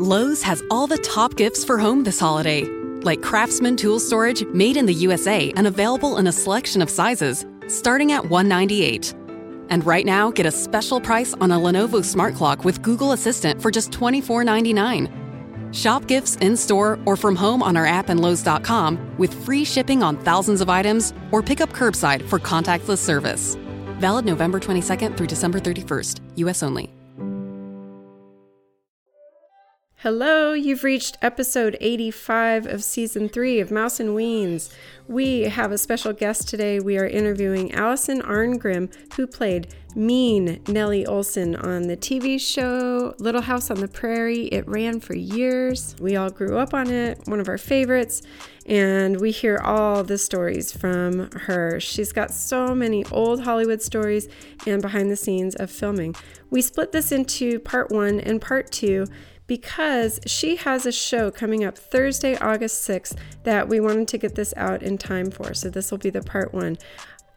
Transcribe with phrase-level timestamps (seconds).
[0.00, 2.64] Lowe's has all the top gifts for home this holiday,
[3.02, 7.44] like Craftsman tool storage made in the USA and available in a selection of sizes,
[7.68, 9.12] starting at 198.
[9.68, 13.60] And right now, get a special price on a Lenovo Smart Clock with Google Assistant
[13.60, 15.74] for just $24.99.
[15.74, 20.02] Shop gifts in store or from home on our app and Lowe's.com with free shipping
[20.02, 23.58] on thousands of items or pick up curbside for contactless service.
[23.98, 26.90] Valid November 22nd through December 31st, US only.
[30.02, 34.72] Hello, you've reached episode 85 of season 3 of Mouse and Weens.
[35.06, 36.80] We have a special guest today.
[36.80, 43.42] We are interviewing Alison Arngrim, who played mean Nellie Oleson on the TV show Little
[43.42, 44.44] House on the Prairie.
[44.46, 45.94] It ran for years.
[46.00, 48.22] We all grew up on it, one of our favorites,
[48.64, 51.78] and we hear all the stories from her.
[51.78, 54.28] She's got so many old Hollywood stories
[54.66, 56.14] and behind the scenes of filming.
[56.48, 59.06] We split this into part one and part two
[59.50, 64.36] because she has a show coming up Thursday, August 6th that we wanted to get
[64.36, 65.54] this out in time for.
[65.54, 66.78] So this will be the part one.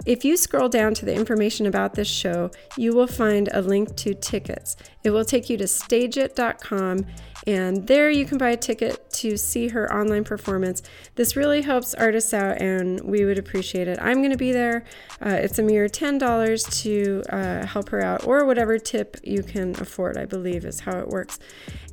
[0.05, 3.95] If you scroll down to the information about this show, you will find a link
[3.95, 4.75] to tickets.
[5.03, 7.08] It will take you to stageit.com,
[7.45, 10.81] and there you can buy a ticket to see her online performance.
[11.16, 13.99] This really helps artists out, and we would appreciate it.
[14.02, 14.86] I'm going to be there.
[15.22, 19.71] Uh, it's a mere $10 to uh, help her out, or whatever tip you can
[19.81, 21.39] afford, I believe is how it works.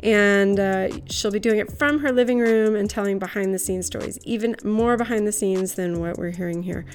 [0.03, 3.87] And uh, she'll be doing it from her living room and telling behind the scenes
[3.87, 6.87] stories, even more behind the scenes than what we're hearing here.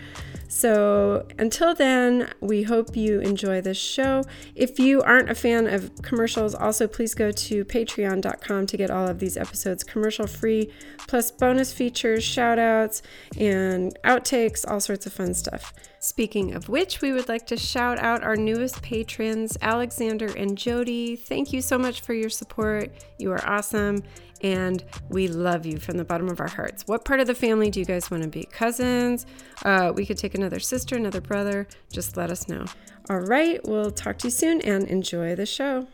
[0.48, 4.24] So until then, we hope you enjoy this show.
[4.54, 9.08] If you aren't a fan of commercials, also please go to patreon.com to get all
[9.08, 10.72] of these episodes commercial free,
[11.08, 13.02] plus bonus features, shout outs,
[13.38, 15.74] and outtakes, all sorts of fun stuff.
[16.00, 21.16] Speaking of which, we would like to shout out our newest patrons, Alexander and Jody.
[21.16, 22.92] Thank you so much for your support.
[23.18, 24.04] You are awesome
[24.42, 26.84] and we love you from the bottom of our hearts.
[26.86, 28.44] What part of the family do you guys want to be?
[28.44, 29.26] Cousins?
[29.64, 31.68] Uh, we could take another sister, another brother.
[31.92, 32.66] Just let us know.
[33.10, 35.88] All right, we'll talk to you soon and enjoy the show.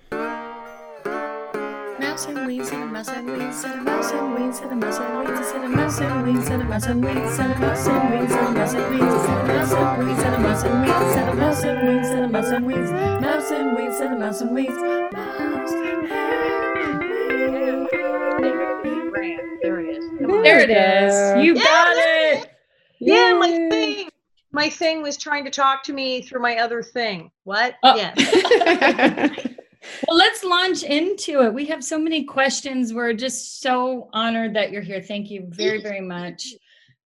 [2.22, 4.76] Mouse and wings and a mouse and wings and a mouse and wings and a
[4.76, 7.60] mouse and wings and a mouse and wings and a mouse and wings and a
[7.60, 10.40] mouse and wings and a mouse and wings and a mouse and wings and a
[10.40, 13.76] mouse and wings and a mouse and wings and a mouse and wings mouse and
[13.76, 14.78] wings and a mouse and wings
[15.14, 15.72] mouse
[20.44, 20.76] there it is.
[21.10, 21.44] There it is.
[21.44, 22.52] You got there it.
[23.00, 24.10] Yeah, my thing.
[24.52, 27.32] My thing was trying to talk to me through my other thing.
[27.46, 27.78] What?
[27.82, 27.96] Oh.
[27.96, 28.14] Yeah.
[30.08, 31.54] Well, let's launch into it.
[31.54, 32.94] We have so many questions.
[32.94, 35.02] We're just so honored that you're here.
[35.02, 36.54] Thank you very, very much.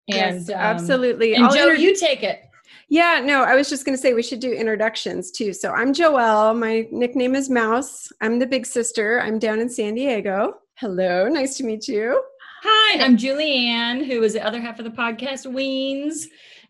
[0.09, 1.35] And yes, um, absolutely.
[1.35, 2.41] And I'll Joe, inter- you take it.
[2.89, 5.53] Yeah, no, I was just going to say we should do introductions too.
[5.53, 6.57] So I'm Joelle.
[6.57, 8.11] My nickname is Mouse.
[8.21, 9.21] I'm the big sister.
[9.21, 10.57] I'm down in San Diego.
[10.75, 12.21] Hello, nice to meet you.
[12.61, 16.25] Hi, I'm Julianne, who is the other half of the podcast, Weens,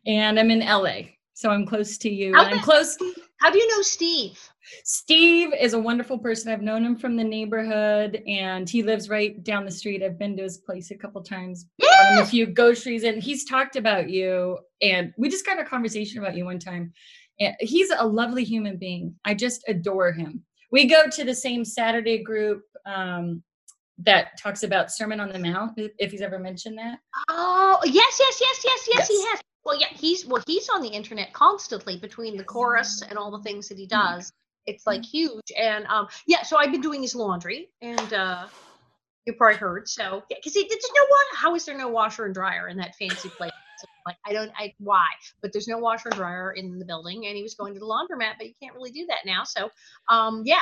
[0.06, 1.15] and I'm in LA.
[1.36, 2.34] So I'm close to you.
[2.34, 2.98] How I'm close.
[3.42, 4.40] How do you know Steve?
[4.86, 6.52] Steve is a wonderful person.
[6.52, 10.02] I've known him from the neighborhood and he lives right down the street.
[10.02, 13.44] I've been to his place a couple times, bought him a few groceries, and he's
[13.44, 14.58] talked about you.
[14.82, 16.94] And we just got a conversation about you one time.
[17.42, 19.14] And he's a lovely human being.
[19.26, 20.42] I just adore him.
[20.72, 23.44] We go to the same Saturday group um,
[24.00, 27.00] that talks about Sermon on the Mount, if he's ever mentioned that.
[27.30, 29.28] Oh, yes, yes, yes, yes, yes, he Yes.
[29.32, 29.42] has.
[29.66, 33.42] Well, yeah, he's well, he's on the internet constantly between the chorus and all the
[33.42, 34.32] things that he does.
[34.68, 35.52] It's like huge.
[35.58, 38.48] And um, yeah, so I've been doing his laundry, and uh,
[39.26, 39.90] you probably heard.
[39.90, 41.36] So yeah, because there's no water.
[41.36, 43.52] How is there no washer and dryer in that fancy place?
[43.78, 45.08] So, like I don't, I why?
[45.42, 47.86] But there's no washer and dryer in the building, and he was going to the
[47.86, 49.44] laundromat, but you can't really do that now.
[49.44, 49.70] So
[50.10, 50.58] um, yeah,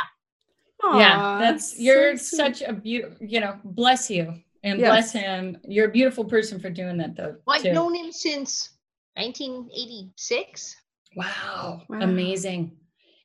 [0.94, 2.38] yeah, that's you're sweet.
[2.38, 4.34] such a beautiful, you know, bless you
[4.64, 4.90] and Yes.
[4.90, 5.58] bless him.
[5.68, 7.36] You're a beautiful person for doing that though.
[7.46, 7.74] well, I've too.
[7.74, 8.73] known him since
[9.16, 10.76] 1986.
[11.16, 12.00] Wow, Wow.
[12.02, 12.78] amazing.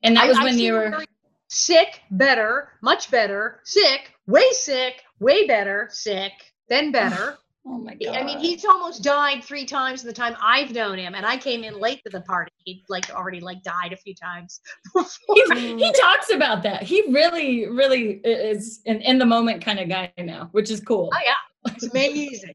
[0.03, 1.04] And that I- was I've when seen you were
[1.49, 6.33] sick, better, much better, sick, way sick, way better, sick,
[6.68, 7.39] then better.
[7.66, 8.16] Oh my god.
[8.16, 11.36] I mean, he's almost died three times in the time I've known him, and I
[11.36, 12.51] came in late to the party.
[12.65, 14.60] He'd like already like died a few times.
[14.95, 15.54] before.
[15.54, 16.83] he, he talks about that.
[16.83, 21.10] He really, really is an in the moment kind of guy now, which is cool.
[21.12, 21.34] Oh yeah,
[21.74, 22.54] it's amazing,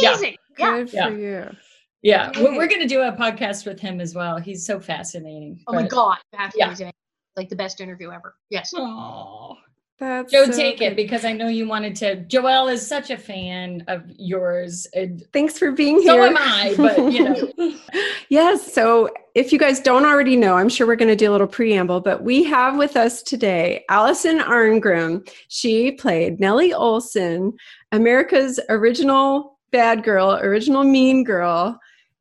[0.00, 0.10] Yeah.
[0.12, 0.36] amazing.
[0.58, 0.70] Yeah.
[0.78, 1.08] Good Yeah.
[1.08, 1.56] for you.
[2.02, 4.38] Yeah, we're, we're going to do a podcast with him as well.
[4.38, 5.60] He's so fascinating.
[5.66, 6.90] Oh my god, you Yeah.
[7.36, 8.34] Like the best interview ever.
[8.50, 8.72] Yes.
[8.74, 9.54] Aw.
[9.98, 12.16] That's Joe, so take it because I know you wanted to.
[12.24, 14.86] Joelle is such a fan of yours.
[14.94, 16.22] And Thanks for being so here.
[16.22, 17.74] So am I, but you know.
[18.28, 18.72] yes.
[18.72, 21.48] So if you guys don't already know, I'm sure we're going to do a little
[21.48, 25.28] preamble, but we have with us today Alison Arngrim.
[25.48, 27.54] She played Nellie Oleson,
[27.90, 31.78] America's original bad girl, original mean girl.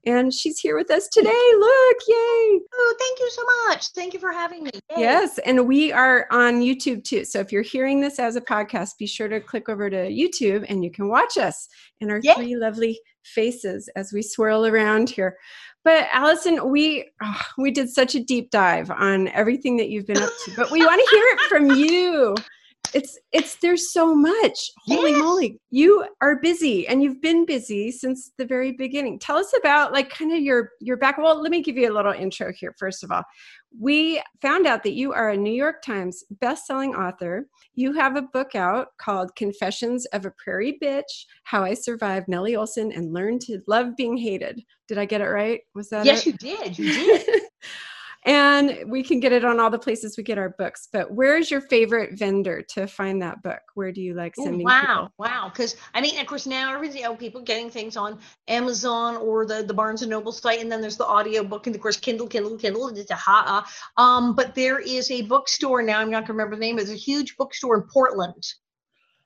[0.07, 1.27] And she's here with us today.
[1.29, 2.15] Look, yay.
[2.73, 3.87] Oh, thank you so much.
[3.89, 4.71] Thank you for having me.
[4.91, 5.01] Yay.
[5.01, 7.25] Yes, and we are on YouTube too.
[7.25, 10.65] So if you're hearing this as a podcast, be sure to click over to YouTube
[10.69, 11.67] and you can watch us
[11.99, 12.35] and our Yay.
[12.35, 15.37] three lovely faces as we swirl around here.
[15.83, 20.21] But Alison, we oh, we did such a deep dive on everything that you've been
[20.21, 22.35] up to, but we want to hear it from you.
[22.93, 24.71] It's it's there's so much.
[24.85, 25.21] Holy Yes.
[25.21, 25.59] moly.
[25.71, 29.19] You are busy and you've been busy since the very beginning.
[29.19, 31.17] Tell us about like kind of your your back.
[31.17, 33.23] Well, let me give you a little intro here first of all.
[33.79, 37.47] We found out that you are a New York Times best-selling author.
[37.75, 42.53] You have a book out called Confessions of a Prairie Bitch: How I Survived Nellie
[42.53, 44.61] Oleson and Learned to Love Being Hated.
[44.87, 45.61] Did I get it right?
[45.75, 46.27] Was that Yes, it?
[46.27, 46.79] you did.
[46.79, 47.41] You did.
[48.27, 50.89] and we can get it on all the places we get our books.
[50.91, 53.61] But where's your favorite vendor to find that book?
[53.73, 55.13] Where do you like Oh, sending wow, people?
[55.17, 55.49] wow.
[55.49, 58.19] Because I mean, of course, now everything, you know, people getting things on
[58.49, 61.75] Amazon or the the Barnes and Noble site, and then there's the audio book, and
[61.75, 62.89] of course, Kindle, Kindle, Kindle.
[62.89, 63.65] It's a ha.
[63.97, 65.99] uh, Um, but there is a bookstore now.
[65.99, 66.79] I'm not gonna remember the name.
[66.79, 68.43] It's a huge bookstore in Portland.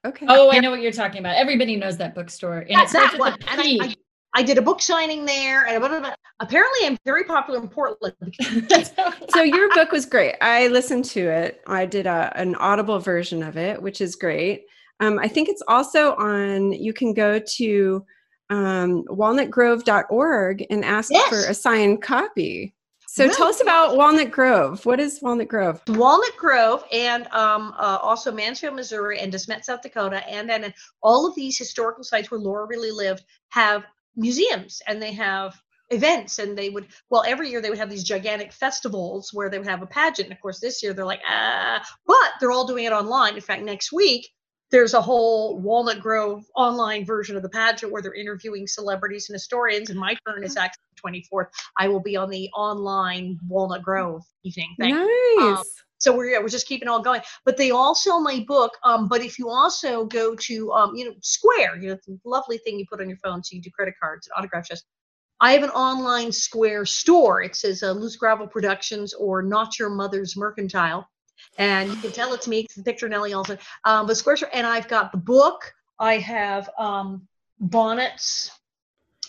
[0.05, 0.25] Okay.
[0.29, 1.35] Oh, I know what you're talking about.
[1.35, 2.59] Everybody knows that bookstore.
[2.59, 3.43] And it That's starts that with one.
[3.47, 3.95] a And I, P.
[4.33, 6.15] I, did a book signing there, and blah, blah, blah.
[6.39, 8.15] apparently, I'm very popular in Portland.
[9.29, 10.35] so your book was great.
[10.41, 11.61] I listened to it.
[11.67, 14.63] I did a, an audible version of it, which is great.
[14.99, 16.71] Um, I think it's also on.
[16.73, 18.05] You can go to
[18.49, 21.29] um, walnutgrove.org and ask Yes.
[21.29, 22.75] for a signed copy.
[23.07, 24.85] So tell us about Walnut Grove.
[24.85, 25.81] What is Walnut Grove?
[25.89, 30.73] Walnut Grove and um, uh, also Mansfield, Missouri, and DeSmet, South Dakota, and then
[31.03, 33.83] all of these historical sites where Laura really lived have
[34.15, 35.59] museums and they have
[35.89, 39.57] events and they would well every year they would have these gigantic festivals where they
[39.57, 40.27] would have a pageant.
[40.27, 43.35] And of course this year they're like ah but they're all doing it online.
[43.35, 44.29] In fact next week
[44.71, 49.35] there's a whole walnut grove online version of the pageant where they're interviewing celebrities and
[49.35, 51.47] historians and my turn is actually the 24th
[51.77, 54.95] i will be on the online walnut grove evening thing.
[54.95, 55.57] Nice.
[55.57, 55.63] um,
[56.01, 57.21] so we're yeah, we're just keeping all going.
[57.45, 58.71] But they all sell my book.
[58.83, 62.57] Um, but if you also go to um, you know, Square, you know, the lovely
[62.57, 64.83] thing you put on your phone, so you do credit cards and autograph shows.
[65.39, 67.41] I have an online Square store.
[67.43, 71.07] It says uh, Loose Gravel Productions or Not Your Mother's Mercantile,
[71.57, 72.61] and you can tell it's me.
[72.61, 73.57] It's the picture of Nellie also.
[73.85, 75.73] Um, but Square store, and I've got the book.
[75.99, 77.27] I have um,
[77.59, 78.51] bonnets.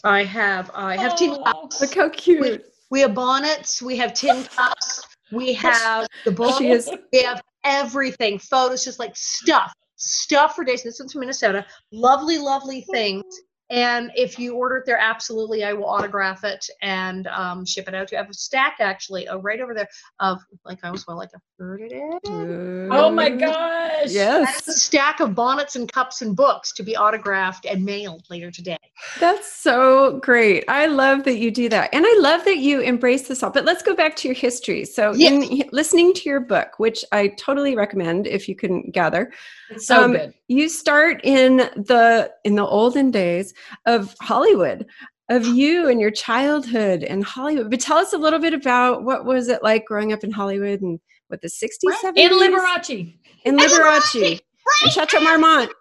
[0.05, 1.45] I have I have tin Oh.
[1.45, 1.81] cups.
[1.81, 2.65] Look how cute.
[2.91, 3.81] We have bonnets.
[3.81, 5.03] We have tin cups.
[5.33, 6.61] We have the book.
[6.61, 10.83] We have everything, photos, just like stuff, stuff for days.
[10.83, 11.67] This one's from Minnesota.
[11.91, 13.25] Lovely, lovely things.
[13.73, 17.95] And if you order it there, absolutely, I will autograph it and um, ship it
[17.95, 18.19] out to you.
[18.19, 19.89] I have a stack actually, uh, right over there
[20.21, 22.89] of like I was well, like a third of it.
[22.93, 24.11] Oh my gosh.
[24.11, 24.69] Yes.
[24.69, 28.77] A stack of bonnets and cups and books to be autographed and mailed later today.
[29.19, 30.65] That's so great.
[30.69, 31.89] I love that you do that.
[31.95, 33.51] And I love that you embrace this all.
[33.51, 34.85] But let's go back to your history.
[34.85, 39.33] So, in listening to your book, which I totally recommend if you can gather,
[39.71, 40.35] It's so Um, good.
[40.49, 43.55] you start in the in the olden days
[43.87, 44.87] of Hollywood,
[45.29, 47.71] of you and your childhood in Hollywood.
[47.71, 50.81] But tell us a little bit about what was it like growing up in Hollywood
[50.83, 51.69] and what the 60s,
[52.03, 52.13] 70s?
[52.17, 53.19] In Liberace.
[53.45, 54.13] In And Liberace.
[54.13, 54.41] Liberace,
[54.85, 55.73] In Chateau Marmont.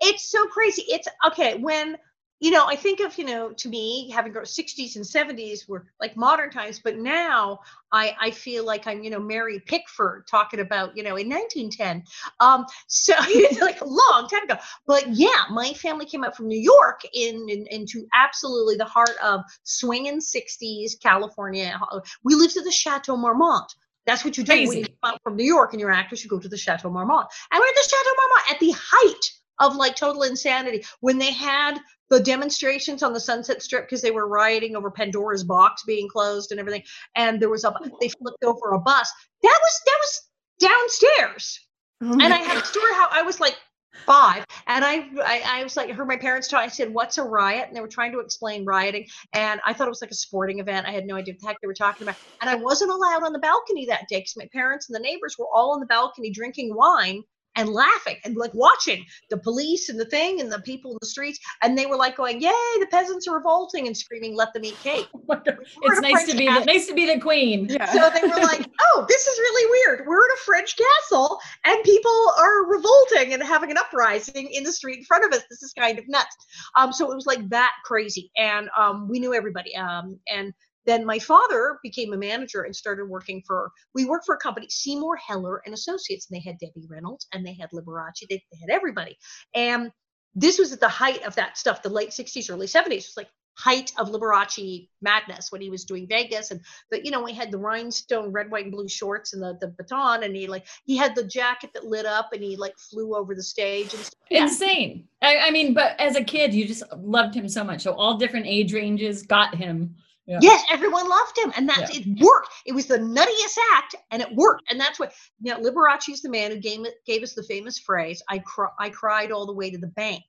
[0.00, 0.84] it's so crazy.
[0.88, 1.96] It's okay when
[2.44, 5.86] you know I think of you know to me having grown 60s and 70s were
[5.98, 7.60] like modern times, but now
[7.90, 12.04] I I feel like I'm you know Mary Pickford talking about you know in 1910.
[12.40, 14.56] Um, so it's like a long time ago.
[14.86, 19.16] But yeah, my family came out from New York in, in into absolutely the heart
[19.22, 21.80] of swinging 60s California.
[22.24, 23.74] We lived at the Chateau Marmont.
[24.04, 26.22] That's what you do when you come out from New York and you're an actress.
[26.22, 29.32] You go to the Chateau Marmont, and we're at the Chateau Marmont at the height
[29.58, 31.78] of like total insanity when they had
[32.10, 36.50] the demonstrations on the Sunset Strip because they were rioting over Pandora's box being closed
[36.50, 36.82] and everything.
[37.16, 39.10] And there was a they flipped over a bus.
[39.42, 40.20] That was that was
[40.60, 41.60] downstairs.
[42.02, 43.56] Oh And I had a story how I was like
[44.04, 46.60] five, and I, I I was like heard my parents talk.
[46.60, 49.86] I said, "What's a riot?" And they were trying to explain rioting, and I thought
[49.86, 50.86] it was like a sporting event.
[50.86, 53.22] I had no idea what the heck they were talking about, and I wasn't allowed
[53.22, 55.86] on the balcony that day because my parents and the neighbors were all on the
[55.86, 57.22] balcony drinking wine
[57.56, 61.06] and laughing and like watching the police and the thing and the people in the
[61.06, 64.64] streets, and they were like going, "Yay, the peasants are revolting!" and screaming, "Let them
[64.64, 65.56] eat cake." Oh my God.
[65.80, 66.64] We were It's in a nice to be castle.
[66.64, 67.66] the, nice to be the queen.
[67.70, 67.86] Yeah.
[67.92, 70.06] So they were like, oh, this is really weird.
[70.06, 74.72] We're in a French castle and people are revolting and having an uprising in the
[74.72, 75.44] street in front of us.
[75.48, 76.36] This is kind of nuts.
[76.76, 78.30] Um, so it was like that crazy.
[78.36, 79.74] And um, we knew everybody.
[79.76, 80.52] Um, and
[80.86, 84.66] then my father became a manager and started working for we worked for a company
[84.68, 88.58] seymour heller and associates and they had debbie reynolds and they had liberace they, they
[88.60, 89.16] had everybody
[89.54, 89.90] and
[90.34, 93.14] this was at the height of that stuff the late 60s early 70s it was
[93.16, 96.60] like height of liberace madness when he was doing vegas and
[96.90, 99.68] but you know he had the rhinestone red white and blue shorts and the, the
[99.78, 103.14] baton and he like he had the jacket that lit up and he like flew
[103.14, 104.10] over the stage and.
[104.30, 104.44] Yeah.
[104.44, 105.06] Insane.
[105.22, 107.82] I, I mean, but as a kid, you just loved him so much.
[107.82, 109.94] So all different age ranges got him.
[110.26, 110.38] Yeah.
[110.40, 112.48] Yes, everyone loved him, and that's it worked.
[112.64, 114.62] It was the nuttiest act, and it worked.
[114.70, 115.54] And that's what you.
[115.54, 119.32] Liberace is the man who gave, gave us the famous phrase, "I cry, I cried
[119.32, 120.22] all the way to the bank,"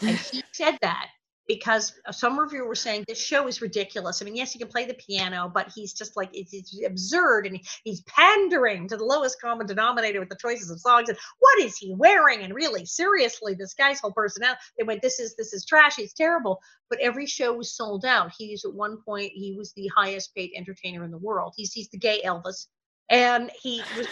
[0.00, 1.10] and he said that
[1.46, 4.20] because some reviewer were saying this show is ridiculous.
[4.20, 7.46] I mean, yes, he can play the piano, but he's just like it's, it's absurd,
[7.46, 11.08] and he's pandering to the lowest common denominator with the choices of songs.
[11.08, 12.42] And what is he wearing?
[12.42, 14.60] And really, seriously, this guy's whole personality.
[14.78, 15.98] They went, "This is this is trash.
[15.98, 16.60] It's terrible."
[16.90, 18.32] But every show was sold out.
[18.36, 21.54] He's at one point he was the highest paid entertainer in the world.
[21.56, 22.66] He's he's the gay Elvis,
[23.10, 24.06] and he was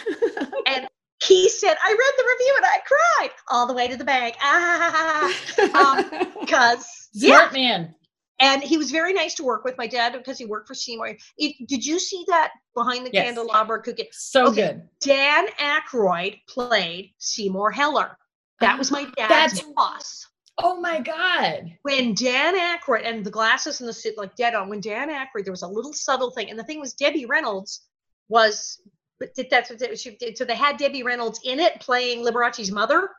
[0.67, 0.87] and
[1.23, 4.35] he said, I read the review and I cried all the way to the bank.
[4.41, 7.95] Ah, because Smart man.
[8.39, 9.77] And he was very nice to work with.
[9.77, 11.15] My dad, because he worked for Seymour.
[11.37, 13.25] It, did you see that behind the Yes.
[13.27, 14.09] candelabra cookie?
[14.11, 14.73] So Okay.
[14.73, 14.89] good.
[14.99, 18.17] Dan Aykroyd played Seymour Heller.
[18.59, 20.27] That oh, was my dad's That's- boss.
[20.57, 21.73] Oh my God.
[21.81, 24.69] When Dan Aykroyd and the glasses and the suit like dead on.
[24.69, 27.81] When Dan Aykroyd, there was a little subtle thing, and the thing was Debbie Reynolds
[28.29, 28.81] was,
[29.19, 30.37] but that's what she did.
[30.37, 33.09] So they had Debbie Reynolds in it playing Liberace's mother,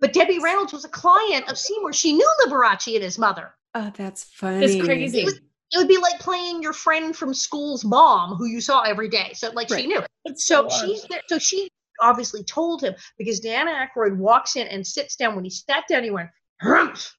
[0.00, 1.92] but Debbie Reynolds was a client of Seymour.
[1.92, 3.54] She knew Liberace and his mother.
[3.74, 4.64] Oh, that's funny.
[4.64, 5.20] It's crazy.
[5.20, 5.40] It was-
[5.70, 9.32] It would be like playing your friend from school's mom who you saw every day.
[9.34, 9.82] So like Right.
[9.82, 10.00] she knew.
[10.24, 10.68] It's So odd.
[10.70, 11.20] she's there.
[11.28, 11.68] So she
[12.00, 15.34] obviously told him because Dan Aykroyd walks in and sits down.
[15.34, 16.30] When he sat down, he went,
[16.62, 17.14] "Humph."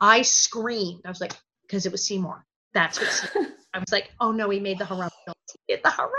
[0.00, 1.02] I screamed.
[1.04, 2.44] I was like, because it was Seymour.
[2.74, 2.98] That's
[3.34, 5.10] what I was like, oh no, he made the haram.
[5.66, 6.10] He did the haram.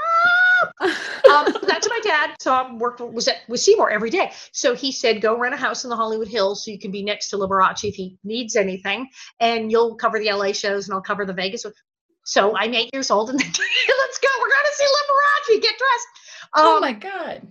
[1.32, 2.36] Um, that's my dad.
[2.40, 4.32] So I worked was at with Seymour every day.
[4.52, 7.04] So he said, go rent a house in the Hollywood Hills so you can be
[7.04, 9.08] next to Liberace if he needs anything,
[9.40, 11.66] and you'll cover the LA shows and I'll cover the Vegas.
[12.26, 14.28] So I'm eight years old and let's go.
[14.42, 15.62] We're gonna see Liberace.
[15.62, 16.08] Get dressed.
[16.58, 17.48] oh Um, my God.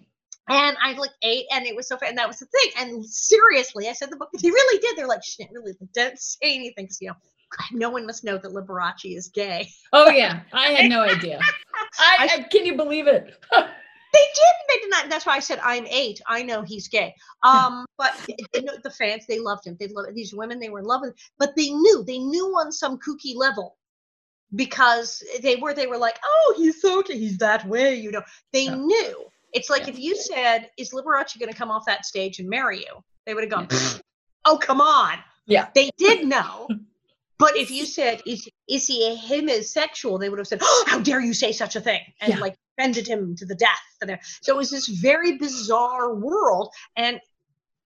[0.49, 2.11] and I like ate, and it was so fun.
[2.11, 2.71] And that was the thing.
[2.79, 4.29] And seriously, I said the book.
[4.39, 4.97] He really did.
[4.97, 7.15] They're like, shit, really, don't say anything, because you know,
[7.73, 9.69] no one must know that Liberace is gay.
[9.93, 10.41] Oh yeah.
[10.53, 11.41] I had no idea.
[11.99, 13.35] I, I can you believe it?
[14.13, 14.69] They didn't.
[14.69, 15.09] They did not.
[15.09, 16.21] That's why I said I'm eight.
[16.27, 17.15] I know he's gay.
[17.45, 18.13] Um, but
[18.55, 19.77] you know, the fans, they loved him.
[19.79, 20.59] They loved these women.
[20.59, 21.11] They were in love with.
[21.11, 21.17] Him.
[21.39, 22.03] But they knew.
[22.05, 23.77] They knew on some kooky level
[24.57, 25.75] because they were.
[25.75, 27.03] They were like, oh, he's so.
[27.03, 27.19] gay.
[27.19, 27.95] He's that way.
[27.95, 28.23] You know.
[28.53, 28.75] They Yeah.
[28.75, 29.27] knew.
[29.53, 29.91] It's like Yeah.
[29.91, 33.35] if you said, "Is Liberace going to come off that stage and marry you?" They
[33.35, 33.69] would have gone,
[34.45, 35.69] "Oh, come on." Yeah.
[35.73, 36.67] They did know.
[37.41, 41.01] But if you said, "Is is he a homosexual?" They would have said, oh, "How
[41.01, 42.39] dare you say such a thing?" and Yeah.
[42.39, 43.79] like offended him to the death.
[44.43, 47.21] So it was this very bizarre world, and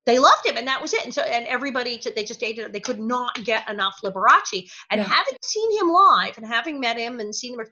[0.06, 1.04] they loved him, and that was it.
[1.04, 2.72] And so, and everybody they just dated.
[2.72, 4.70] They could not get enough Liberace.
[4.90, 5.08] And Yeah.
[5.08, 7.66] having seen him live and having met him and seen him,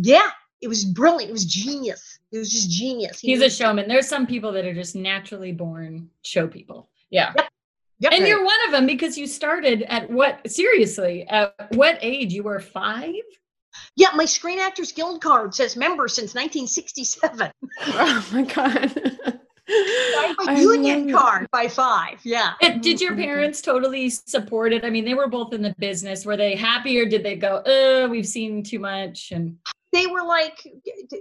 [0.00, 1.30] yeah, it was brilliant.
[1.30, 2.18] It was genius.
[2.32, 3.20] It was just genius.
[3.20, 3.88] He He's a showman.
[3.88, 6.88] There's some people that are just naturally born show people.
[7.10, 7.32] Yeah.
[7.36, 7.48] Yep.
[8.10, 10.48] And you're one of them because you started at what?
[10.50, 12.32] Seriously, at what age?
[12.32, 13.14] You were five?
[13.96, 14.08] yeah.
[14.14, 17.50] My Screen Actors Guild card says member since 1967.
[17.86, 19.18] oh my god.
[19.70, 22.20] I have a I union card by five.
[22.24, 22.52] Yeah.
[22.62, 23.26] And did your Oh my God.
[23.26, 24.84] parents totally support it?
[24.84, 26.24] I mean, they were both in the business.
[26.24, 29.30] Were they happy or did they go, uh, we've seen too much?
[29.30, 29.58] And
[29.98, 30.58] they were like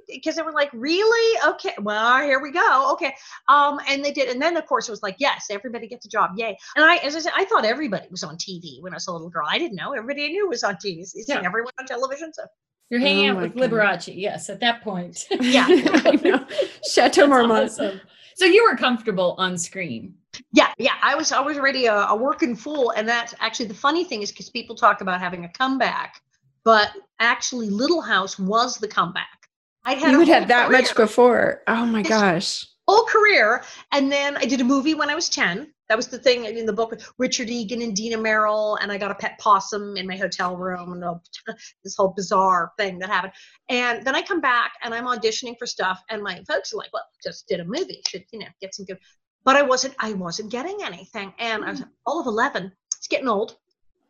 [0.08, 3.14] because they were like really okay well here we go okay
[3.50, 6.10] um and they did and then of course it was like yes everybody gets a
[6.10, 8.96] job yay and i as i said i thought everybody was on tv when i
[8.98, 11.42] was a little girl i didn't know everybody I knew was on tv you Yeah.
[11.44, 12.44] everyone on television so
[12.90, 13.70] you're hanging Oh out my with God.
[14.00, 14.14] Liberace.
[14.16, 15.26] Yes, at that point.
[15.42, 16.46] yeah I know.
[16.90, 17.66] Chateau Marmont.
[17.72, 18.00] awesome.
[18.36, 20.14] So you were comfortable on screen.
[20.54, 23.74] yeah yeah i was i was already a, a working fool and that's actually the
[23.88, 26.22] funny thing is because people talk about having a comeback
[26.68, 29.38] but actually little house was the comeback
[29.86, 31.62] i had You would have that much before.
[31.66, 32.10] Oh my Yes.
[32.10, 32.66] gosh.
[32.90, 33.64] whole career.
[33.94, 35.74] And then I did a movie when I was 10.
[35.88, 38.78] That was the thing in the book with Richard Egan and Dina Merrill.
[38.82, 41.04] And I got a pet possum in my hotel room and
[41.84, 43.34] this whole bizarre thing that happened.
[43.70, 46.02] And then I come back and I'm auditioning for stuff.
[46.10, 48.02] And my folks are like, well, just did a movie.
[48.10, 49.00] Should, you know, get some good.
[49.46, 51.34] But I wasn't, I wasn't getting anything.
[51.40, 51.90] And I was hmm.
[52.06, 52.72] all of 11.
[52.98, 53.58] It's getting old.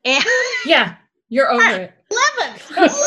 [0.05, 0.23] And
[0.65, 0.95] Yeah,
[1.29, 1.93] you're over it.
[2.11, 2.59] 11,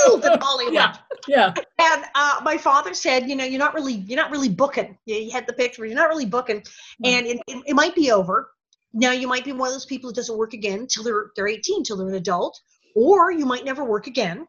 [0.09, 0.75] old in Hollywood.
[0.75, 0.97] Yeah.
[1.27, 1.55] Yeah.
[1.79, 4.99] And uh, my father said, you know, you're not really, you're not really booking.
[5.07, 6.63] You, you had the picture, you're not really booking,
[7.05, 8.51] and it, it, it might be over.
[8.93, 11.49] Now you might be one of those people who doesn't work again till they're they're
[11.49, 12.61] 18, till they're an adult,
[12.97, 14.47] or you might never work again.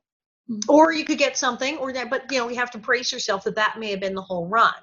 [0.70, 3.44] or you could get something or that but you know you have to brace yourself
[3.44, 4.74] that that may have been the whole run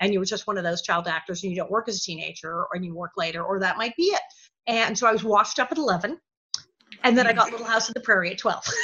[0.00, 2.00] and you were just one of those child actors and you don't work as a
[2.00, 4.20] teenager or you work later or that might be it
[4.66, 6.18] and so i was washed up at 11
[7.04, 8.64] and then i got little house on the prairie at 12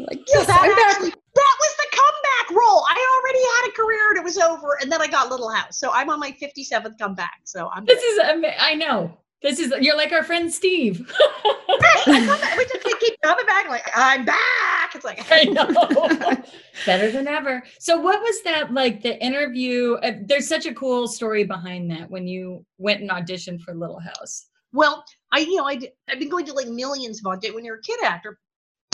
[0.00, 3.72] Like, so yes, that I'm actually that was the comeback role i already had a
[3.76, 6.32] career and it was over and then i got little house so i'm on my
[6.32, 9.16] 57th comeback so i'm This is ama- I know.
[9.42, 11.10] This is you're like our friend Steve.
[11.18, 12.58] I love it.
[12.58, 16.42] we just we keep coming back like i'm back it's like I know.
[16.86, 17.62] Better than ever.
[17.78, 19.94] So what was that like the interview?
[20.02, 24.00] Uh, there's such a cool story behind that when you went and auditioned for Little
[24.00, 24.46] House.
[24.72, 27.76] Well, I you know I I've been going to like millions of auditions when you're
[27.76, 28.38] a kid actor,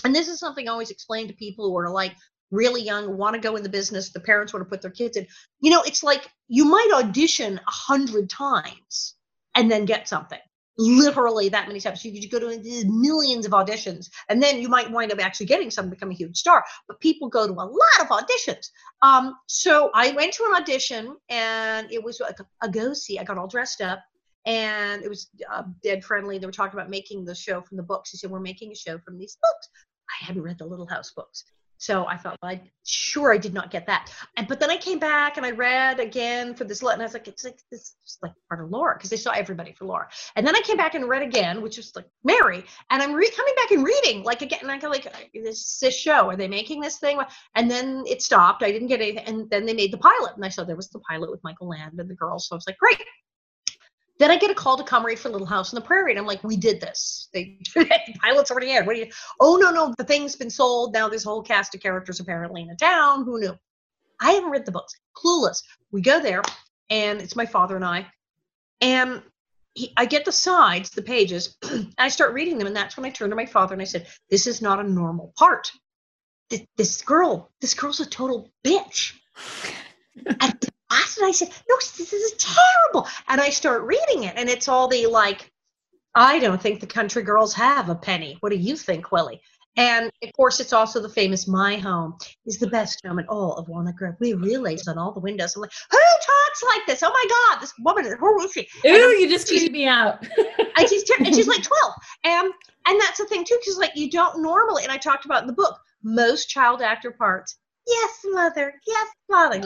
[0.05, 2.15] and this is something I always explain to people who are like
[2.51, 5.17] really young, want to go in the business, the parents want to put their kids
[5.17, 5.27] in.
[5.61, 9.15] You know, it's like you might audition a hundred times
[9.55, 10.39] and then get something.
[10.81, 12.05] Literally that many times.
[12.05, 15.73] You could go to millions of auditions, and then you might wind up actually getting
[15.73, 16.65] some, become a huge star.
[16.87, 18.69] But people go to a lot of auditions.
[19.03, 23.19] Um, so I went to an audition, and it was like a go see.
[23.19, 23.99] I got all dressed up
[24.49, 26.39] and it was uh, Ed Friendly.
[26.39, 28.11] They were talking about making the show from the books.
[28.11, 29.69] He said, "We're making a show from these books."
[30.11, 31.45] I hadn't read the Little House books,
[31.77, 34.11] so I thought, well, I sure I did not get that.
[34.39, 37.13] And but then I came back and I read again for this, and I was
[37.13, 40.09] like, it's like this is like part of Laura because they saw everybody for Laura.
[40.35, 43.31] And then I came back and read again, which was like Mary, and I'm re-
[43.37, 46.49] coming back and reading like again, and I go like, this this show, are they
[46.49, 47.21] making this thing?
[47.55, 48.63] And then it stopped.
[48.63, 50.89] I didn't get anything, and then they made the pilot, and I saw there was
[50.89, 52.49] the pilot with Michael Land and the girls.
[52.49, 53.05] So I was like, great.
[54.19, 56.19] Then I get a call to come read for Little House on the Prairie, and
[56.19, 57.29] I'm like, "We did this.
[57.33, 57.87] They the
[58.23, 58.87] pilot's already aired.
[58.87, 59.11] What do you?
[59.41, 60.93] Oh no, no, the thing's been sold.
[60.93, 63.25] Now there's a whole cast of characters apparently in a town.
[63.25, 63.57] Who knew?
[64.21, 64.93] I haven't read the books.
[65.17, 65.63] Clueless.
[65.93, 66.43] We go there,
[66.91, 68.07] and it's my father and I,
[68.81, 69.23] and
[69.75, 73.07] he, I get the sides, the pages, and I start reading them, and that's when
[73.07, 75.71] I turned to my father and I said, "This is not a normal part.
[76.51, 79.15] This, this girl, this girl's a total bitch."
[80.91, 84.89] night I said, "No, this is terrible." And I start reading it, and it's all
[84.89, 85.51] the like,
[86.15, 88.37] "I don't think the country girls have a penny.
[88.41, 89.41] What do you think, Willie?"
[89.77, 93.55] And of course, it's also the famous "My home is the best home in all
[93.55, 94.15] of Walnut Grove.
[94.19, 97.03] We relays on all the windows." I'm like, "Who talks like this?
[97.03, 98.17] Oh my God, this woman!
[98.19, 100.27] Who is she?" Ooh, you just creeped me out.
[100.37, 102.53] and she's ter- and she's like 12 and
[102.87, 105.47] and that's the thing too because like you don't normally and i talked about in
[105.47, 109.61] the book most child actor parts yes mother yes father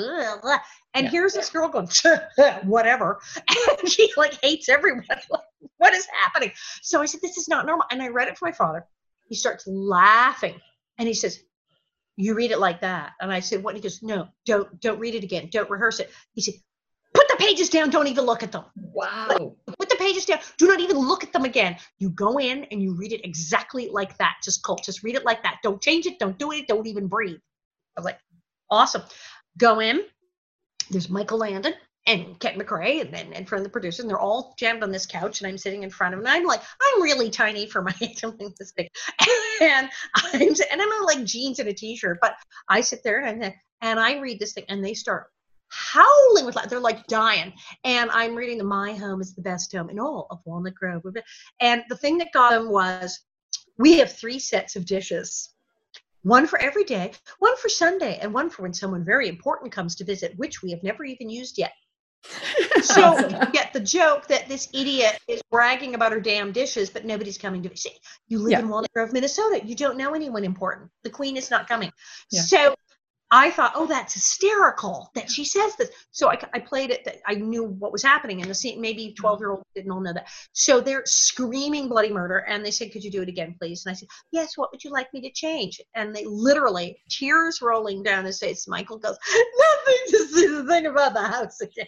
[0.94, 1.10] and Yeah.
[1.10, 1.88] here's this girl going
[2.64, 3.20] whatever
[3.80, 5.40] and she like hates everyone like,
[5.78, 8.46] what is happening so i said this is not normal and i read it for
[8.46, 8.86] my father
[9.28, 10.60] he starts laughing
[10.98, 11.40] and he says
[12.16, 15.14] you read it like that and i said what he goes no don't don't read
[15.14, 16.54] it again don't rehearse it he said
[17.14, 19.56] put the pages down don't even look at them wow.
[19.78, 20.38] put the pages down.
[20.58, 21.76] Do not even look at them again.
[21.98, 24.36] You go in and you read it exactly like that.
[24.42, 24.82] Just cult.
[24.84, 25.58] Just read it like that.
[25.62, 26.18] Don't change it.
[26.18, 26.66] Don't do it.
[26.66, 27.38] Don't even breathe.
[27.96, 28.18] I was like,
[28.70, 29.02] awesome.
[29.58, 30.02] Go in.
[30.90, 31.74] There's Michael Landon
[32.06, 34.00] and Kent McCray and then and from the producers.
[34.00, 36.26] And they're all jammed on this couch, and I'm sitting in front of them.
[36.26, 38.88] And I'm like, I'm really tiny for my like this big,
[39.60, 42.18] and I'm and I'm in like jeans and a t-shirt.
[42.20, 42.34] But
[42.68, 45.26] I sit there and I, and I read this thing, and they start
[45.72, 46.68] howling with laugh.
[46.68, 47.52] They're like dying
[47.84, 51.02] and I'm reading the My Home is the best home in all of Walnut Grove.
[51.60, 53.18] And the thing that got them was
[53.78, 55.50] we have three sets of dishes.
[56.22, 59.96] One for every day, one for Sunday, and one for when someone very important comes
[59.96, 61.72] to visit, which we have never even used yet.
[62.82, 67.04] So you get the joke that this idiot is bragging about her damn dishes, but
[67.04, 67.92] nobody's coming to see.
[68.28, 68.58] You live Yeah.
[68.60, 69.60] in Walnut Grove, Minnesota.
[69.64, 70.90] You don't know anyone important.
[71.04, 71.92] The queen is not coming.
[72.30, 72.40] Yeah.
[72.42, 72.74] So
[73.34, 75.88] I thought, oh, that's hysterical that she says this.
[76.10, 77.02] So I, I played it.
[77.06, 78.78] That I knew what was happening in the scene.
[78.78, 79.14] Maybe mm-hmm.
[79.14, 80.28] twelve year old didn't all know that.
[80.52, 83.92] So they're screaming bloody murder, and they said, "Could you do it again, please?" And
[83.92, 84.58] I said, "Yes.
[84.58, 88.68] What would you like me to change?" And they literally tears rolling down his face.
[88.68, 91.86] Michael goes, "Nothing to see the thing about the house again."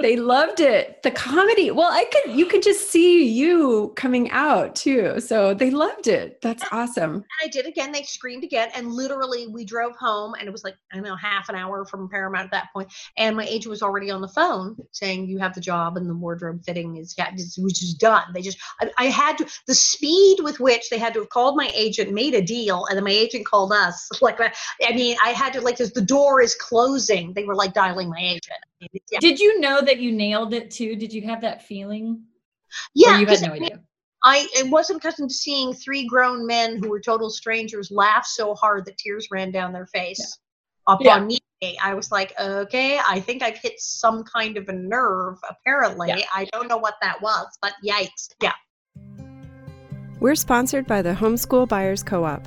[0.00, 1.02] They loved it.
[1.02, 1.70] The comedy.
[1.70, 5.20] Well, I could you could just see you coming out too.
[5.20, 6.40] So they loved it.
[6.40, 7.14] That's awesome.
[7.14, 7.92] And I did again.
[7.92, 11.16] They screamed again, and literally we drove home, and it was like I don't know
[11.16, 12.92] half an hour from Paramount at that point.
[13.16, 16.14] and my agent was already on the phone saying you have the job, and the
[16.14, 18.24] wardrobe fitting is yeah, which is done.
[18.32, 21.56] They just I, I had to the speed with which they had to have called
[21.56, 24.08] my agent, made a deal, and then my agent called us.
[24.20, 27.72] Like I mean, I had to like as the door is closing, they were like
[27.72, 28.58] dialing my agent.
[28.80, 30.94] Yeah, Did you know that you nailed it too?
[30.96, 32.22] Did you have that feeling?
[32.94, 33.16] yeah.
[33.16, 33.80] Or you 'cause had no I idea.
[34.24, 38.54] I it wasn't accustomed to seeing three grown men who were total strangers laugh so
[38.54, 40.38] hard that tears ran down their face
[40.86, 41.38] upon Yeah.
[41.60, 41.76] me.
[41.82, 45.38] I was like, okay, I think I've hit some kind of a nerve.
[45.48, 46.20] Apparently, Yeah.
[46.32, 48.28] I don't know what that was, but yikes!
[48.40, 48.52] Yeah,
[50.20, 52.46] We're sponsored by the Homeschool Buyers Co op.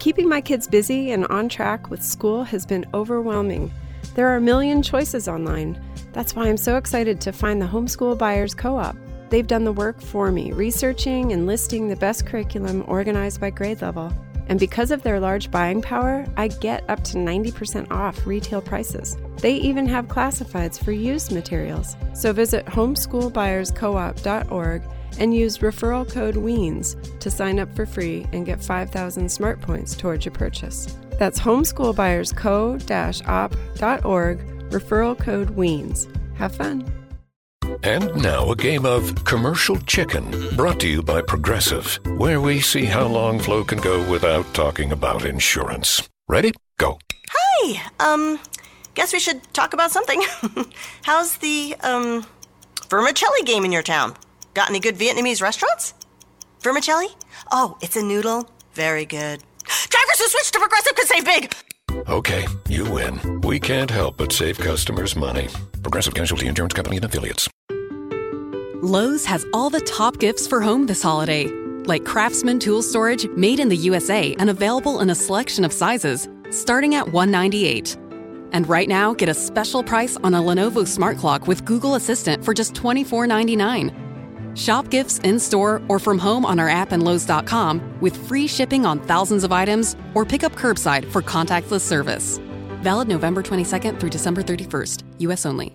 [0.00, 3.70] Keeping my kids busy and on track with school has been overwhelming.
[4.14, 5.82] There are a million choices online.
[6.12, 8.94] That's why I'm so excited to find the Homeschool Buyers Co op.
[9.30, 13.80] They've done the work for me, researching and listing the best curriculum organized by grade
[13.80, 14.12] level.
[14.48, 19.16] And because of their large buying power, I get up to 90% off retail prices.
[19.38, 21.96] They even have classifieds for used materials.
[22.12, 24.82] So visit homeschoolbuyerscoop.org
[25.18, 29.96] and use referral code WEENS to sign up for free and get 5,000 smart points
[29.96, 30.94] towards your purchase.
[31.22, 34.38] That's homeschoolbuyersco-op.org,
[34.70, 36.08] referral code WEENS.
[36.34, 36.92] Have fun.
[37.84, 42.86] And now a game of commercial chicken brought to you by Progressive, where we see
[42.86, 46.02] how long Flo can go without talking about insurance.
[46.26, 46.50] Ready?
[46.78, 46.98] Go.
[47.28, 47.88] Hi.
[48.00, 48.40] Um,
[48.94, 50.24] guess we should talk about something.
[51.02, 52.26] How's the um
[52.88, 54.16] vermicelli game in your town?
[54.54, 55.94] Got any good Vietnamese restaurants?
[56.62, 57.10] Vermicelli?
[57.52, 58.50] Oh, it's a noodle.
[58.74, 59.44] Very good.
[59.88, 61.54] Drivers who switch to Progressive can save big.
[62.08, 63.40] Okay, you win.
[63.42, 65.48] We can't help but save customers money.
[65.82, 67.48] Progressive Casualty Insurance Company and Affiliates.
[68.82, 71.46] Lowe's has all the top gifts for home this holiday,
[71.84, 76.28] like Craftsman tool storage made in the USA and available in a selection of sizes,
[76.50, 77.96] starting at 198.
[78.52, 82.44] And right now, get a special price on a Lenovo Smart Clock with Google Assistant
[82.44, 84.01] for just $24.99.
[84.54, 88.84] Shop gifts in store or from home on our app and Lowe's.com with free shipping
[88.86, 92.38] on thousands of items or pick up curbside for contactless service.
[92.82, 95.72] Valid November 22nd through December 31st, US only.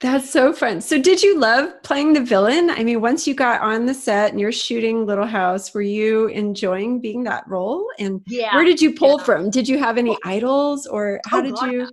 [0.00, 0.82] That's so fun.
[0.82, 2.68] So, did you love playing the villain?
[2.68, 6.26] I mean, once you got on the set and you're shooting Little House, were you
[6.26, 7.88] enjoying being that role?
[7.98, 8.54] And Yeah.
[8.54, 9.24] where did you pull yeah.
[9.24, 9.50] from?
[9.50, 11.88] Did you have any idols or how Oh, did God, you?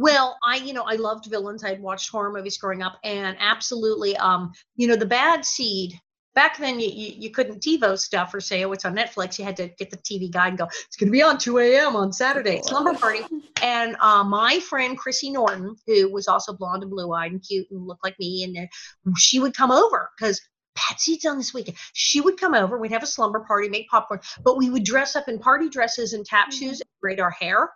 [0.00, 1.62] Well, I, you know, I loved villains.
[1.62, 5.92] I'd watched horror movies growing up, and absolutely, um, you know, the bad seed.
[6.34, 9.38] Back then, you, you, you couldn't TiVo stuff or say, oh, it's on Netflix.
[9.38, 11.58] You had to get the TV guide and go, it's going to be on 2
[11.58, 11.96] a.m.
[11.96, 13.20] on Saturday, slumber party.
[13.62, 17.66] And uh, my friend Chrissy Norton, who was also blonde and blue eyed and cute
[17.70, 20.40] and looked like me, and uh, she would come over because
[20.76, 21.76] bad seeds on this weekend.
[21.92, 22.78] She would come over.
[22.78, 26.14] We'd have a slumber party, make popcorn, but we would dress up in party dresses
[26.14, 27.70] and tap shoes and braid our hair.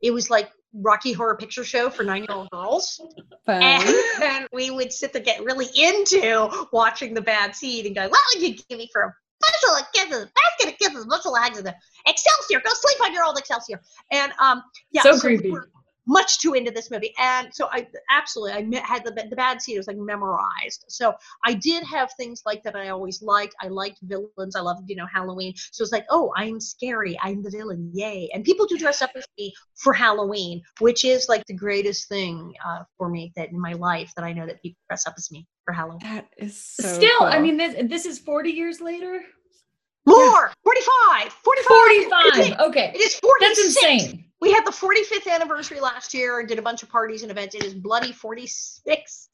[0.00, 3.00] It was like Rocky Horror Picture Show for nine year old girls.
[3.44, 3.62] Fun?
[3.62, 8.08] And, then we would sit there get really into watching the bad seed and go,
[8.08, 11.44] what would you give me for a bushel of kisses, basket of kisses, bushel of
[11.44, 11.74] eggs, and the
[12.06, 13.80] Excelsior, go sleep on your old Excelsior.
[14.10, 15.50] And um, yeah, So we creepy.
[15.50, 15.68] were
[16.06, 19.76] much too into this movie, and so I absolutely I had the the bad seed
[19.76, 20.84] it was like memorized.
[20.88, 21.14] So
[21.44, 23.54] I did have things like that I always liked.
[23.60, 24.56] I liked villains.
[24.56, 25.54] I loved you know Halloween.
[25.72, 27.18] So it's like, oh, I'm scary.
[27.22, 27.90] I'm the villain.
[27.92, 28.28] Yay!
[28.32, 32.54] And people do dress up as me for Halloween, which is like the greatest thing
[32.64, 35.30] uh, for me that in my life that I know that people dress up as
[35.30, 35.98] me for Halloween.
[36.02, 39.20] that is so Still, I mean, this, this is 40 years later?
[40.06, 42.60] More 45, 45, 45.
[42.68, 42.92] Okay.
[42.94, 43.24] It is 46.
[43.40, 44.25] That's insane.
[44.40, 47.54] We had the 45th anniversary last year and did a bunch of parties and events.
[47.54, 49.28] It is bloody 46.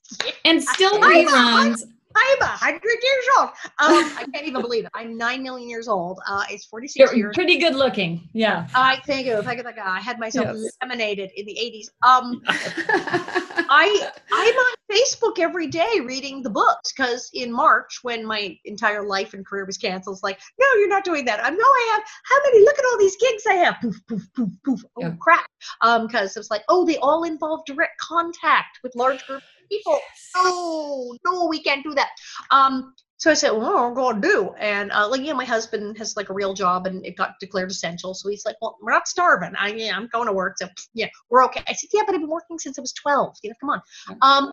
[0.45, 1.83] And still reruns.
[2.15, 3.49] I'm a hundred years old.
[3.79, 4.91] Um, I can't even believe it.
[4.95, 6.21] I'm nine million years old.
[6.29, 7.35] Uh, it's 46 You're years.
[7.35, 8.29] pretty good looking.
[8.35, 8.67] Yeah.
[8.75, 9.41] I thank you.
[9.43, 9.65] Thank you.
[9.65, 9.83] Thank you.
[9.83, 10.77] I had myself Yes.
[10.83, 11.89] lemonaded in the 80s.
[12.07, 12.43] Um,
[13.75, 19.07] I I'm on Facebook every day reading the books because in March, when my entire
[19.07, 21.43] life and career was canceled, it's like, no, you're not doing that.
[21.43, 22.65] I'm no, I have how many?
[22.65, 23.77] Look at all these gigs I have.
[23.81, 24.85] Poof, poof, poof, poof.
[24.97, 25.15] Oh Yeah.
[25.19, 25.47] crap.
[25.81, 29.99] Um, because it's like, oh, they all involve direct contact with large groups of people.
[30.37, 32.11] Oh no, we can't do that.
[32.51, 34.55] Um, so I said, well, what am I going to do?
[34.59, 37.71] And uh, like, yeah, my husband has like a real job and it got declared
[37.71, 38.15] essential.
[38.15, 39.53] So he's like, well, we're not starving.
[39.57, 40.59] I, yeah, I'm going to work.
[40.59, 41.63] So yeah, we're okay.
[41.69, 43.37] I said, yeah, but I've been working since I was 12.
[43.45, 43.83] You know, come on.
[44.23, 44.53] Um,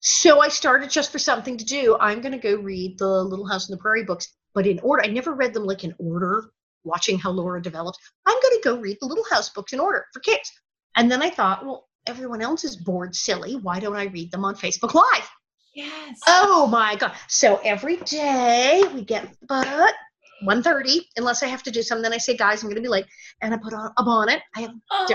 [0.00, 1.96] so I started just for something to do.
[1.98, 5.02] I'm going to go read the Little House on the Prairie books, but in order.
[5.02, 6.50] I never read them like in order,
[6.84, 7.96] watching how Laura developed.
[8.26, 10.52] I'm going to go read the Little House books in order for kids.
[10.98, 13.56] And then I thought, well, everyone else is bored silly.
[13.56, 15.30] Why don't I read them on Facebook Live?
[15.74, 16.20] Yes.
[16.26, 17.12] Oh my god!
[17.28, 19.94] So every day we get but
[20.44, 22.02] 1.30, unless I have to do something.
[22.02, 23.06] Then I say, guys, I'm going to be late,
[23.40, 24.40] and I put on a bonnet.
[24.56, 25.06] I have Oh,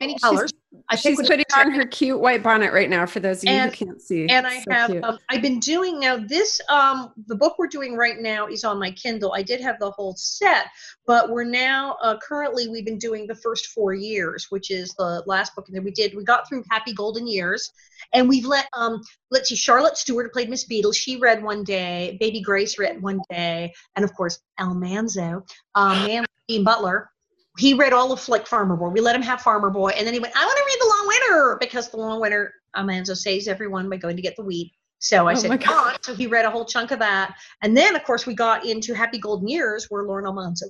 [0.00, 0.52] many colors.
[0.90, 3.74] I She's putting on her cute white bonnet right now for those of you And-
[3.74, 4.26] who can't see.
[4.28, 7.94] and I So have um, I've been doing now this um the book we're doing
[7.96, 9.32] right now is on my Kindle.
[9.34, 10.66] I did have the whole set,
[11.06, 15.22] but we're now uh, currently we've been doing the first four years, which is the
[15.26, 17.70] last book, and then we did we got through Happy Golden Years,
[18.12, 20.92] and we've let um let's see Charlotte Stewart played Miss Beadle.
[20.92, 26.24] She read one day, Baby Grace read one day, and of course Almanzo, um, Man
[26.46, 27.10] Dean Butler.
[27.58, 28.88] He read all of Flick Farmer Boy.
[28.88, 30.86] We let him have Farmer Boy, and then he went, "I want to read The
[30.86, 34.72] Long Winter," because The Long Winter, Almanzo saves everyone by going to get the wheat.
[35.00, 37.34] So I Oh said, my "Come on." So he read a whole chunk of that,
[37.62, 40.66] and then of course we got into Happy Golden Years, where Lauren Almanzo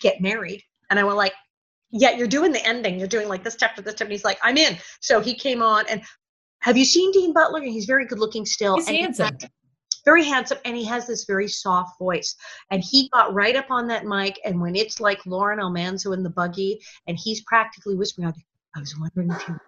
[0.00, 0.62] get married.
[0.90, 1.32] And I went like,
[1.90, 2.98] yeah, you're doing the ending.
[2.98, 4.04] You're doing like this chapter, this chapter.
[4.04, 4.76] And he's like, I'm in.
[5.00, 6.02] So he came on and
[6.60, 7.60] have you seen Dean Butler?
[7.60, 8.76] And He's very good looking still.
[8.76, 9.38] He's and handsome.
[10.06, 12.36] Very handsome and he has this very soft voice.
[12.70, 16.22] And he got right up on that mic and when it's like lauren almanzo in
[16.22, 18.32] the buggy and he's practically whispering
[18.74, 19.58] i was wondering if you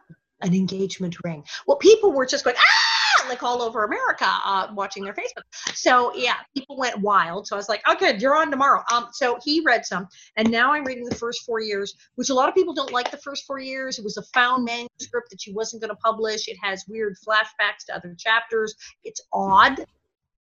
[0.42, 1.42] an engagement ring.
[1.66, 3.28] Well people were just going ah!
[3.28, 5.42] like all over america uh, watching their facebook.
[5.74, 7.46] So yeah people went wild.
[7.46, 8.82] So i was like okay you're on tomorrow.
[8.92, 12.34] Um so he read some and now i'm reading the first four years which a
[12.34, 13.98] lot of people don't like the first four years.
[13.98, 16.46] It was a found manuscript that she wasn't going to publish.
[16.46, 18.76] It has weird flashbacks to other chapters.
[19.02, 19.84] It's odd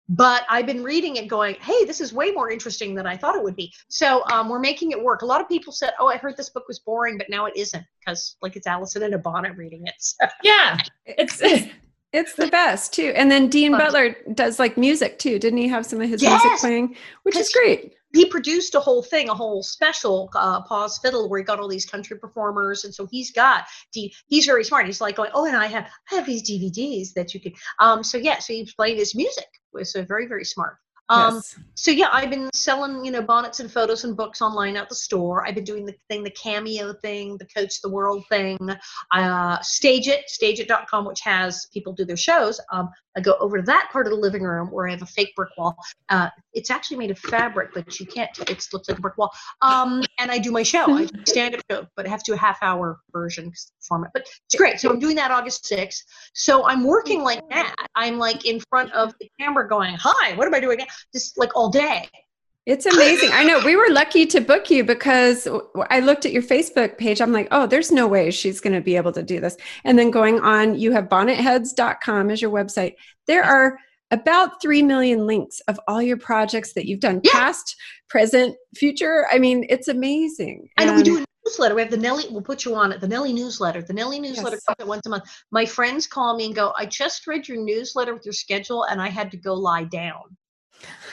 [0.09, 3.37] but I've been reading it going, hey, this is way more interesting than I thought
[3.37, 3.73] it would be.
[3.89, 5.23] So um, we're making it work.
[5.23, 7.55] A lot of people said, oh, I heard this book was boring, but now it
[7.57, 9.95] isn't because like it's Alison in a bonnet reading it.
[9.99, 10.27] So.
[10.43, 11.41] Yeah, it's
[12.13, 13.13] It's the best too.
[13.17, 13.81] And then Dean Fun.
[13.81, 15.39] Butler does like music too.
[15.39, 16.97] Didn't he have some of his Yes, music playing?
[17.23, 17.95] Which is great.
[18.13, 21.69] He produced a whole thing, a whole special uh, Pa's Fiddle where he got all
[21.69, 23.65] these country performers, and so he's got.
[23.95, 24.85] D- he's very smart.
[24.85, 27.55] He's like going, oh, and I have I have these DVDs that you could.
[27.79, 29.49] Um, so yeah, so he's playing his music.
[29.85, 30.77] So very very smart.
[31.09, 31.59] Um, yes.
[31.75, 34.95] so yeah, I've been selling, you know, bonnets and photos and books online at the
[34.95, 35.47] store.
[35.47, 38.59] I've been doing the thing, the cameo thing, the coach the world thing.
[39.13, 42.61] Uh, stage it, stageit.com, which has people do their shows.
[42.73, 45.07] Um, I go over to that part of the living room where I have a
[45.07, 45.77] fake brick wall.
[46.09, 48.31] Uh, it's actually made of fabric, but you can't.
[48.49, 49.33] It looks like a brick wall.
[49.61, 50.91] Um, and I do my show.
[50.91, 54.23] I stand up show, but I have to do a half hour version 'cause But
[54.23, 54.81] it's great.
[54.81, 56.03] So I'm doing that August 6th.
[56.35, 57.75] So I'm working like that.
[57.95, 61.39] I'm like in front of the camera going, "Hi, what am I doing?" now?" Just
[61.39, 62.09] like all day.
[62.65, 63.31] It's amazing.
[63.33, 65.49] I know we were lucky to book you because
[65.91, 67.21] I looked at your Facebook page.
[67.21, 69.57] I'm like, oh, there's no way she's going to be able to do this.
[69.83, 72.95] And then going on, you have bonnetheads.com as your website.
[73.27, 73.79] There are
[74.13, 77.33] about 3 million links of all your projects that you've done, Yeah.
[77.33, 77.75] past,
[78.09, 79.27] present, future.
[79.33, 80.69] I mean, it's amazing.
[80.77, 81.75] And we do a newsletter.
[81.75, 82.25] We have the Nelly.
[82.31, 83.01] We'll put you on it.
[83.01, 83.83] The Nelly newsletter.
[83.83, 84.65] The Nelly newsletter Yes.
[84.65, 85.25] comes out once a month.
[85.51, 89.01] My friends call me and go, "I just read your newsletter with your schedule, and
[89.01, 90.37] I had to go lie down."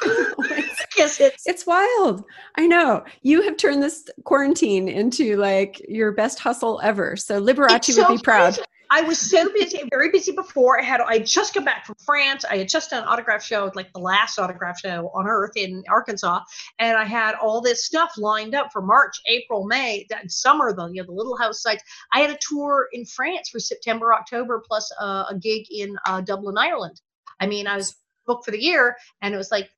[0.96, 2.24] Because it's It's wild.
[2.58, 3.06] I know.
[3.22, 7.16] You have turned this quarantine into like your best hustle ever.
[7.16, 8.54] So Liberace It's would be proud.
[8.56, 8.64] crazy.
[8.92, 10.80] I was so busy, very busy before.
[10.80, 12.44] I had I just come back from France.
[12.44, 15.84] I had just done an autograph show, like the last autograph show on earth in
[15.88, 16.42] Arkansas,
[16.80, 20.74] and I had all this stuff lined up for March, April, May, that summer.
[20.74, 21.84] The you know the Little House sites.
[22.14, 26.22] I had a tour in France for September, October, plus uh, a gig in uh,
[26.22, 27.00] Dublin, Ireland.
[27.40, 29.70] I mean, I was booked for the year, and it was like,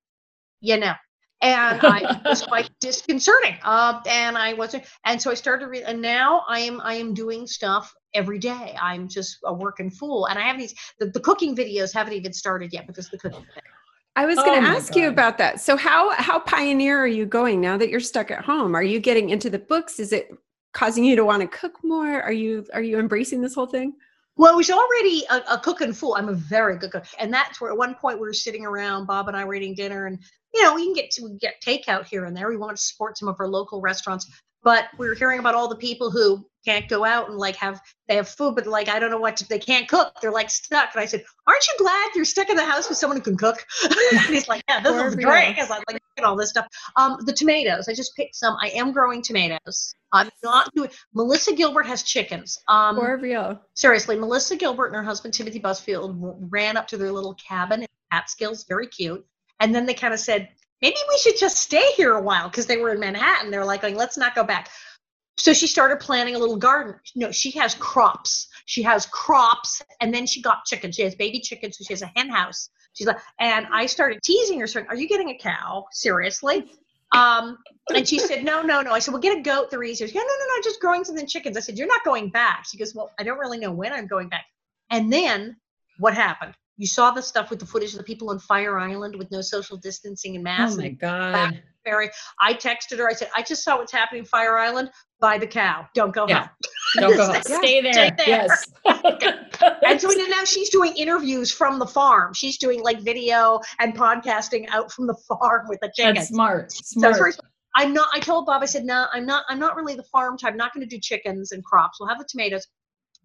[0.61, 0.93] you know.
[1.43, 3.57] And I it was quite disconcerting.
[3.63, 7.15] Uh, and I wasn't, and so I started, re- and now I am, I am
[7.15, 8.75] doing stuff every day.
[8.81, 10.75] I'm just a working fool, and I have these.
[10.99, 13.45] The, the cooking videos haven't even started yet because the cooking.
[13.53, 13.63] Thing.
[14.15, 15.61] I was Oh going to my ask you about that.
[15.61, 18.75] So how how pioneer are you going now that you're stuck at home?
[18.75, 19.99] Are you getting into the books?
[19.99, 20.29] Is it
[20.73, 22.21] causing you to want to cook more?
[22.21, 23.93] Are you are you embracing this whole thing?
[24.37, 26.15] Well, I was already a, a cooking fool.
[26.15, 29.05] I'm a very good cook, and that's where at one point we were sitting around,
[29.05, 30.19] Bob and I were eating dinner, and
[30.53, 32.49] you know we can get to we get takeout here and there.
[32.49, 34.29] We want to support some of our local restaurants,
[34.63, 37.81] but we were hearing about all the people who can't go out and like have
[38.07, 40.13] they have food, but like I don't know what to, they can't cook.
[40.21, 42.97] They're like stuck, and I said, "Aren't you glad you're stuck in the house with
[42.97, 43.65] someone who can cook?"
[44.11, 46.67] and he's like, "Yeah, this is great." Because I'm like looking at all this stuff.
[46.95, 48.55] Um, the tomatoes, I just picked some.
[48.61, 49.95] I am growing tomatoes.
[50.13, 50.89] I'm not doing.
[51.13, 52.59] Melissa Gilbert has chickens.
[52.67, 53.61] Um, For real?
[53.75, 57.87] seriously, Melissa Gilbert and her husband Timothy Busfield ran up to their little cabin in
[58.11, 59.25] Catskills, very cute.
[59.59, 60.49] And then they kind of said,
[60.81, 63.51] maybe we should just stay here a while because they were in Manhattan.
[63.51, 64.69] They're like, going, let's not go back.
[65.37, 66.95] So she started planting a little garden.
[67.15, 68.47] No, she has crops.
[68.65, 70.95] She has crops, and then she got chickens.
[70.95, 71.77] She has baby chickens.
[71.77, 72.69] So she has a hen house.
[72.93, 75.85] She's like, and I started teasing her, saying, "Are you getting a cow?
[75.91, 76.71] Seriously?"
[77.13, 77.57] Um,
[77.93, 79.71] and she said, "No, no, no." I said, "Well, get a goat.
[79.71, 82.03] They're easier." She goes, "No, no, no, just growing some chickens." I said, "You're not
[82.03, 84.45] going back." She goes, "Well, I don't really know when I'm going back."
[84.89, 85.57] And then
[85.97, 86.53] what happened?
[86.81, 89.39] You saw the stuff with the footage of the people on Fire Island with no
[89.41, 90.73] social distancing and masks.
[90.73, 90.81] Oh masks.
[90.81, 91.61] my god.
[91.85, 93.07] Barry, I texted her.
[93.07, 94.89] I said, "I just saw what's happening in Fire Island.
[95.19, 95.85] Buy the cow.
[95.93, 96.39] Don't go Yeah.
[96.39, 96.49] home."
[96.99, 97.31] Don't go.
[97.47, 97.57] Yeah.
[97.59, 97.93] Stay there.
[97.93, 98.27] Stay there.
[98.27, 98.65] Yes.
[99.85, 102.33] And so then now she's doing interviews from the farm.
[102.33, 106.15] She's doing like video and podcasting out from the farm with the chickens.
[106.17, 106.71] That's smart.
[106.71, 107.15] Smart.
[107.17, 107.41] first,
[107.75, 108.07] I'm not.
[108.11, 108.63] I told Bob.
[108.63, 109.45] I said, "No, I'm not.
[109.49, 110.53] I'm not really the farm type.
[110.53, 111.99] I'm not going to do chickens and crops.
[111.99, 112.65] We'll have the tomatoes.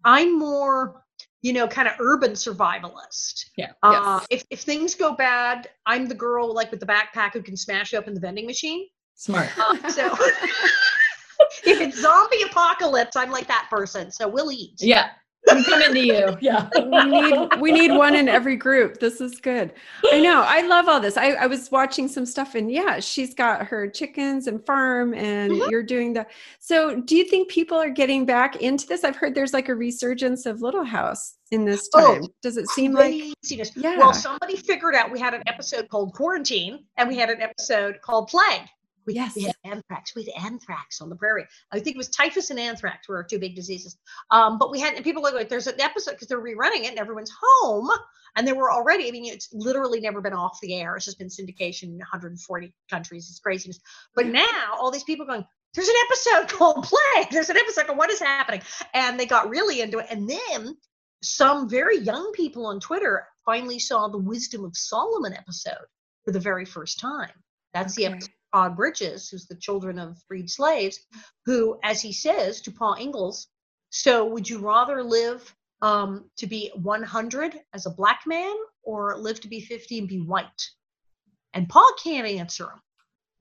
[0.03, 1.01] I'm more,
[1.41, 3.45] you know, kind of urban survivalist.
[3.57, 3.71] yeah.
[3.83, 7.55] Uh, if if things go bad, I'm the girl like with the backpack who can
[7.55, 8.87] smash open the vending machine.
[9.15, 9.49] Smart.
[9.57, 10.05] Uh, so
[11.65, 14.11] if it's zombie apocalypse, I'm like that person.
[14.11, 14.75] So we'll eat.
[14.79, 15.09] Yeah.
[15.49, 16.37] I'm coming to you.
[16.41, 16.67] Yeah.
[16.75, 18.99] we need we need one in every group.
[18.99, 19.73] This is good.
[20.11, 20.43] I know.
[20.45, 21.15] I love all this.
[21.15, 25.51] I, I was watching some stuff and yeah, she's got her chickens and farm and
[25.53, 25.71] Mhm.
[25.71, 26.25] you're doing the
[26.59, 29.03] so do you think people are getting back into this?
[29.05, 32.23] I've heard there's like a resurgence of Little House in this Oh, time.
[32.41, 33.97] Does it seem like Yeah.
[33.97, 38.01] Well, somebody figured out we had an episode called Quarantine and we had an episode
[38.01, 38.67] called Plague.
[39.07, 39.35] We, Yes.
[39.35, 40.13] we had anthrax.
[40.15, 41.45] We had anthrax on the prairie.
[41.71, 43.97] I think it was typhus and anthrax were our two big diseases.
[44.29, 46.89] Um, but we had and people are like, there's an episode because they're rerunning it
[46.89, 47.89] and everyone's home.
[48.35, 50.95] And they were already, I mean, it's literally never been off the air.
[50.95, 53.29] It's just been syndication in 140 countries.
[53.29, 53.79] It's craziness.
[54.13, 55.43] But now all these people going,
[55.73, 57.29] there's an episode called Plague.
[57.31, 58.61] There's an episode called What is Happening?
[58.93, 60.07] And they got really into it.
[60.11, 60.77] And then
[61.23, 65.85] some very young people on Twitter finally saw the Wisdom of Solomon episode
[66.25, 67.31] for the very first time.
[67.73, 70.99] That's the episode Todd Bridges, who's the children of freed slaves,
[71.45, 73.47] who, as he says to Pa Ingalls,
[73.89, 79.39] so would you rather live um, to be 100 as a black man or live
[79.41, 80.69] to be 50 and be white?
[81.53, 82.81] And Pa can't answer him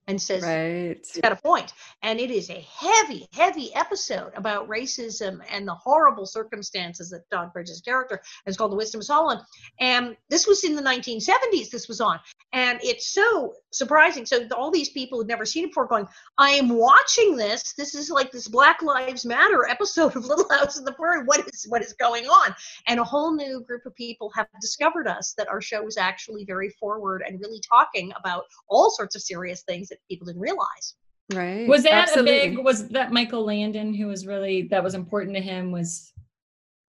[0.09, 0.99] and says, right?
[0.99, 1.73] He's got a point.
[2.03, 7.51] And it is a heavy, heavy episode about racism and the horrible circumstances that Don
[7.51, 9.45] Bridges' character it's called The Wisdom of Solomon.
[9.81, 12.21] And this was in the 1970s, this was on.
[12.53, 14.25] And it's so surprising.
[14.25, 16.07] So all these people who'd never seen it before going,
[16.39, 17.75] I am watching this.
[17.75, 21.25] This is like this Black Lives Matter episode of Little House on the Prairie.
[21.25, 22.55] What is what is going on?
[22.87, 26.45] And a whole new group of people have discovered us that our show was actually
[26.45, 30.95] very forward and really talking about all sorts of serious things that people didn't realize.
[31.33, 31.67] Right.
[31.67, 32.39] Was that Absolutely.
[32.39, 32.65] a big?
[32.65, 35.73] Was that Michael Landon who was really that was important to him?
[35.73, 36.13] Was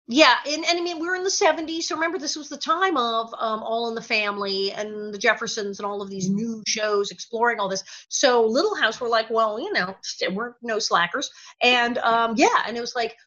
[0.08, 2.58] Yeah, and, and I mean we were in the 70s, so remember this was the
[2.58, 6.64] time of um, All in the Family and the Jeffersons and all of these new
[6.66, 7.84] shows exploring all this.
[8.08, 9.96] So Little House were like, well, you know,
[10.32, 11.30] we're no slackers,
[11.62, 13.18] and um, yeah, and it was like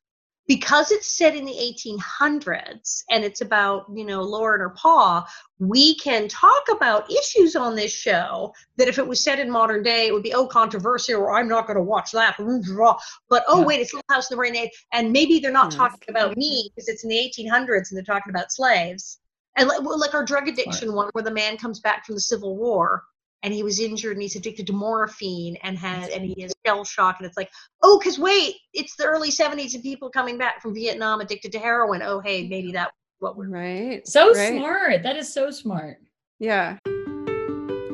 [0.46, 5.26] because it's set in the 1800s and it's about you know Laura and her pa,
[5.58, 9.82] we can talk about issues on this show that if it was set in modern
[9.82, 12.36] day, it would be oh controversial or I'm not going to watch that.
[12.38, 13.66] But oh Yeah.
[13.66, 15.76] wait, it's Little House in the Rain, and maybe they're not Yes.
[15.76, 19.18] talking about me because it's in the 1800s and they're talking about slaves.
[19.56, 22.56] And like, like our drug addiction one, where the man comes back from the Civil
[22.56, 23.04] War
[23.44, 26.82] and he was injured and he's addicted to morphine and had and he has shell
[26.84, 27.50] shock and it's like,
[27.82, 31.58] oh, because wait, it's the early 70s and people coming back from Vietnam addicted to
[31.58, 32.02] heroin.
[32.02, 34.06] Oh, hey, maybe that what we're right.
[34.08, 34.56] so right.
[34.56, 35.02] smart.
[35.02, 35.98] That is so smart.
[36.40, 36.78] Yeah.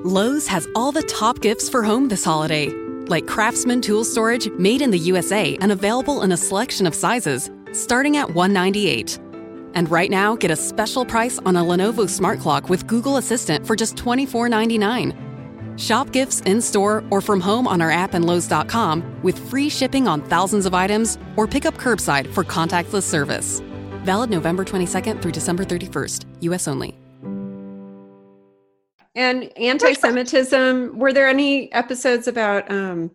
[0.05, 2.69] Lowe's has all the top gifts for home this holiday,
[3.09, 7.51] like Craftsman tool storage made in the USA and available in a selection of sizes,
[7.73, 9.19] starting at 198.
[9.75, 13.67] And right now, get a special price on a Lenovo Smart Clock with Google Assistant
[13.67, 15.30] for just $24.99.
[15.81, 20.07] Shop gifts in store or from home on our app and Lowe's.com with free shipping
[20.07, 23.61] on thousands of items or pick up curbside for contactless service.
[24.05, 26.95] Valid November 22nd through December 31st, US only.
[29.14, 30.99] And anti-Semitism.
[30.99, 33.11] Were there any episodes about um,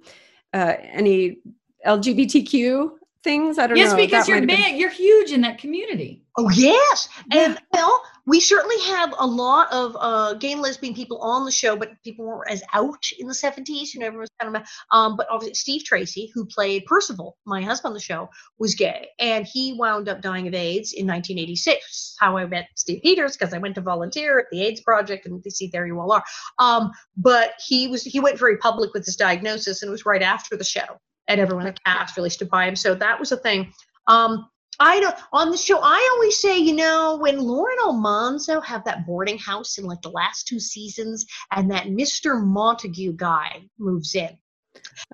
[0.53, 1.37] uh, any
[1.85, 2.89] LGBTQ
[3.23, 3.57] things?
[3.59, 3.97] I don't Yes, know.
[3.99, 4.79] Yes, because That you're might have been- big.
[4.81, 6.23] You're huge in that community.
[6.37, 11.17] Oh yes, and well, we certainly have a lot of uh, gay and lesbian people
[11.19, 13.93] on the show, but people weren't as out in the seventies.
[13.93, 14.63] You know, everyone was kind of.
[14.91, 19.07] Um, but obviously, Steve Tracy, who played Percival, my husband on the show, was gay,
[19.17, 22.17] and he wound up dying of AIDS in 1986.
[22.19, 25.41] How I met Steve Peters because I went to volunteer at the AIDS Project, and
[25.45, 26.23] you see there you all are.
[26.59, 30.21] Um, but he was he went very public with his diagnosis, and it was right
[30.21, 32.75] after the show, and everyone in the cast really stood by him.
[32.75, 33.71] So that was a thing.
[34.07, 35.79] Um, I don't on the show.
[35.81, 40.09] I always say, you know, when Lauren Almanzo have that boarding house in like the
[40.09, 42.43] last two seasons, and that Mr.
[42.43, 44.37] Montague guy moves in,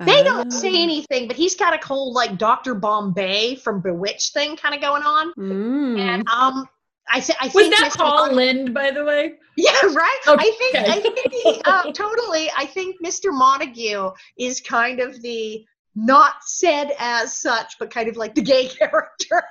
[0.06, 0.84] they don't say Ah.
[0.84, 5.04] anything, but he's got a whole like Doctor Bombay from Bewitched thing kind of going
[5.04, 5.34] on.
[5.38, 6.00] Mm.
[6.00, 6.68] And um,
[7.10, 7.98] I say, I Was think that Mr.
[7.98, 9.34] Paul Mon- Lynde, by the way?
[9.58, 10.20] Yeah, right.
[10.28, 12.50] I think I think he, uh, totally.
[12.58, 13.32] I think Mr.
[13.32, 18.68] Montague is kind of the not said as such, but kind of like the gay
[18.80, 19.44] character.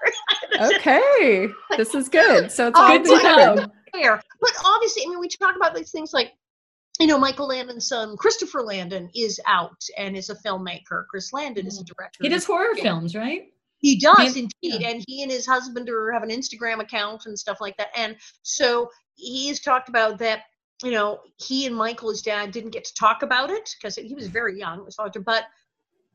[0.61, 2.50] okay, this is good.
[2.50, 3.70] So it's Oh, all Good to know.
[3.92, 4.22] fair.
[4.40, 6.33] But obviously, I mean, we talk about these things like,
[6.98, 11.07] you know, Michael Landon's son, Christopher Landon, is out and is a filmmaker.
[11.09, 12.18] Chris Landon is a director.
[12.22, 12.82] He does horror Yeah.
[12.82, 13.53] films, right?
[13.78, 14.43] He does Yeah.
[14.62, 17.88] indeed, and he and his husband are have an Instagram account and stuff like that.
[17.97, 20.41] And so he's talked about that.
[20.82, 24.14] You know, he and Michael, his dad, didn't get to talk about it because he
[24.14, 24.78] was very young.
[24.80, 25.45] It was hard to, but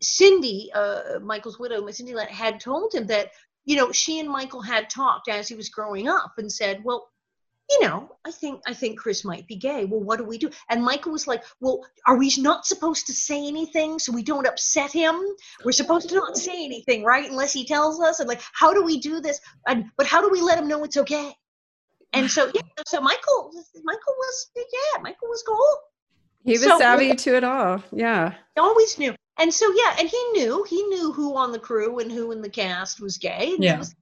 [0.02, 3.32] Cindy, uh, Michael's widow, Miss Cindy, had told him that
[3.66, 7.10] you know she and Michael had talked as he was growing up and said, well,
[7.70, 9.86] you know, I think I think Chris might be gay.
[9.86, 10.50] Well, what do we do?
[10.70, 14.46] And Michael was like, well, are we not supposed to say anything so we don't
[14.46, 15.20] upset him?
[15.64, 17.30] We're supposed to not say anything, right?
[17.30, 18.20] Unless he tells us.
[18.20, 19.40] And like, how do we do this?
[19.68, 21.34] And but how do we let him know it's okay?
[22.14, 23.52] And so yeah, so Michael
[23.84, 25.78] Michael was yeah, Michael was cool.
[26.44, 27.84] He was So- savvy to it all.
[27.92, 28.34] Yeah.
[28.56, 29.16] He always knew.
[29.38, 32.42] And so yeah, and he knew he knew who on the crew and who in
[32.42, 33.56] the cast was gay.
[33.60, 33.80] Yeah.
[33.80, 33.96] was-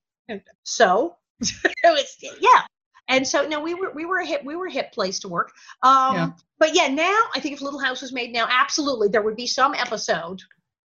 [0.63, 1.15] so
[1.84, 2.61] was yeah.
[3.09, 5.27] And so no, we were we were a hip we were a hip place to
[5.27, 5.51] work.
[5.81, 6.29] Um Yeah.
[6.59, 9.47] but yeah, now I think if Little House was made now, absolutely there would be
[9.47, 10.41] some episode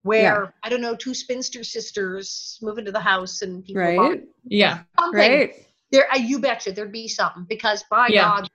[0.03, 3.97] where I don't know, two spinster sisters move into the house and people Right.
[3.97, 4.83] bond- Yeah.
[4.99, 5.19] something.
[5.19, 5.53] Right.
[5.91, 8.21] There uh, you betcha there'd be something because by Yeah.
[8.23, 8.49] God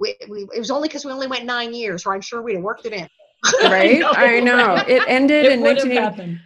[0.00, 2.54] we, we, it was only because we only went nine years, or I'm sure we'd
[2.54, 3.08] have worked it in.
[3.62, 4.00] Right.
[4.00, 4.10] know.
[4.14, 4.74] I know.
[4.86, 5.94] It ended It in would 1980.
[5.96, 6.40] happened.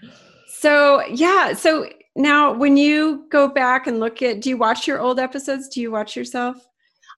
[0.46, 1.52] So yeah.
[1.54, 5.68] So now when you go back and look at, do you watch your old episodes?
[5.68, 6.56] Do you watch yourself?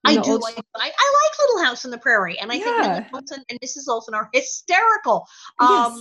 [0.06, 0.32] I do.
[0.32, 2.82] old- I, I, I like Little House on the Prairie, and I think Yeah.
[2.82, 3.88] Nellie Oleson and Mrs.
[3.88, 5.26] Oleson are hysterical.
[5.60, 6.00] Um, Yes.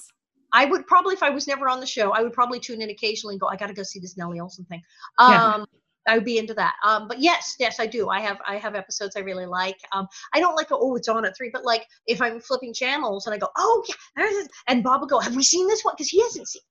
[0.56, 2.92] I would probably, if I was never on the show, I would probably tune in
[2.92, 4.82] occasionally and go, I got to go see this Nellie Oleson thing.
[5.20, 5.64] Yeah.
[6.08, 6.74] I would be into that.
[6.86, 8.10] Um, but yes, yes, I do.
[8.10, 9.78] I have, I have episodes I really like.
[9.94, 13.26] Um, I don't like, oh, it's on at three, but like if I'm flipping channels
[13.26, 15.84] and I go, oh yeah, there's this, and Bob will go, have we seen this
[15.84, 15.94] one?
[15.98, 16.62] Because he hasn't seen.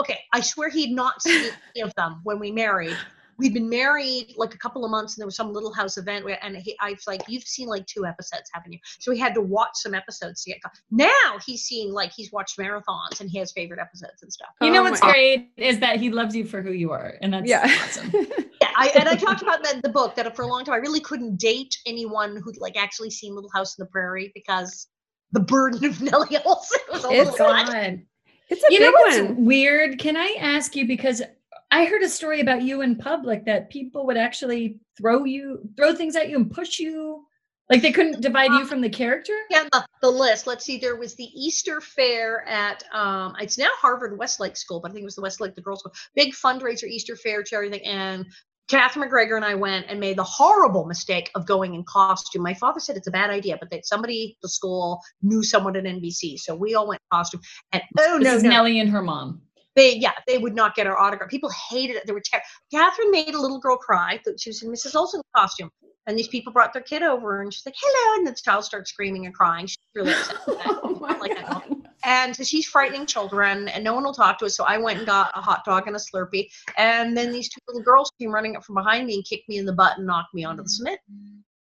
[0.00, 2.96] Okay, I swear he'd not seen any of them when we married.
[3.38, 6.24] We'd been married like a couple of months, and there was some little house event,
[6.24, 9.18] where, and he, I was like, "You've seen like two episodes, haven't you?" So we
[9.18, 10.62] had to watch some episodes to get.
[10.62, 10.72] caught.
[10.90, 11.08] Now
[11.44, 14.50] he's seen like he's watched marathons and he has favorite episodes and stuff.
[14.60, 17.14] You know Oh what's my- great is that he loves you for who you are,
[17.20, 17.64] and that's Yeah.
[17.84, 18.12] awesome.
[18.72, 20.74] Yeah, I, and I talked about that in the book that for a long time
[20.74, 24.88] I really couldn't date anyone who'd like actually seen Little House on the Prairie because
[25.32, 27.66] the burden of Nellie Oleson was a It's little much.
[27.66, 28.02] God.
[28.48, 29.44] it's a You big know what's one.
[29.44, 29.98] weird?
[29.98, 31.22] Can I ask you because
[31.70, 35.94] I heard a story about you in public that people would actually throw you, throw
[35.94, 37.24] things at you, and push you.
[37.70, 39.32] Like they couldn't divide you from the character.
[39.48, 40.46] Yeah, the, the list.
[40.46, 40.76] Let's see.
[40.76, 45.02] There was the Easter Fair at um, it's now Harvard Westlake School, but I think
[45.04, 45.94] it was the Westlake, the girls' school.
[46.14, 47.86] Big fundraiser, Easter Fair, charity thing.
[47.86, 48.26] And
[48.72, 52.42] Katherine MacGregor and I went and made the horrible mistake of going in costume.
[52.42, 55.76] My father said it's a bad idea, but that somebody at the school knew someone
[55.76, 57.40] at NBC, so we all went in costume.
[57.72, 59.42] And oh This no, is no, Nellie and her mom.
[59.76, 63.10] they yeah they would not get our autograph people hated it they were terrible catherine
[63.10, 65.70] made a little girl cry she was in mrs oleson costume
[66.06, 68.90] and these people brought their kid over and she's like hello and the child starts
[68.90, 70.36] screaming and crying she's really upset.
[70.66, 71.76] Oh like that God.
[72.04, 74.98] and so she's frightening children and no one will talk to us so i went
[74.98, 76.48] and got a hot dog and a slurpee
[76.78, 79.58] and then these two little girls came running up from behind me and kicked me
[79.58, 81.00] in the butt and knocked me onto the cement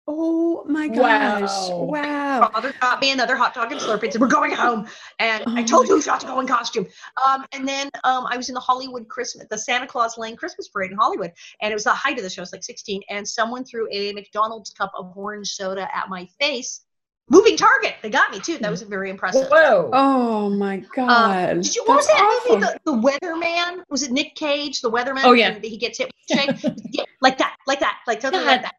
[0.09, 1.69] Oh my gosh.
[1.69, 1.77] Wow.
[1.81, 2.49] Wow.
[2.53, 4.87] father got me another hot dog and slurpee and said, We're going home.
[5.19, 6.87] And Oh I told my you not to go in costume.
[7.27, 10.69] Um, and then um, I was in the Hollywood Christmas, the Santa Claus Lane Christmas
[10.69, 11.33] parade in Hollywood.
[11.61, 12.41] And it was the height of the show.
[12.41, 13.01] I was like 16.
[13.09, 16.85] And someone threw a McDonald's cup of orange soda at my face.
[17.29, 17.95] Moving target.
[18.01, 18.57] They got me too.
[18.59, 19.47] That was very impressive.
[19.49, 19.89] Whoa.
[19.91, 21.09] Oh my God.
[21.09, 22.61] Uh, did you what was That's that movie?
[22.61, 23.83] The, the Weatherman?
[23.89, 25.21] Was it Nick Cage, the Weatherman?
[25.23, 25.49] Oh, yeah.
[25.49, 26.73] And he gets hit with a shake.
[26.91, 28.47] yeah, like that, like that, like something God.
[28.47, 28.75] like that.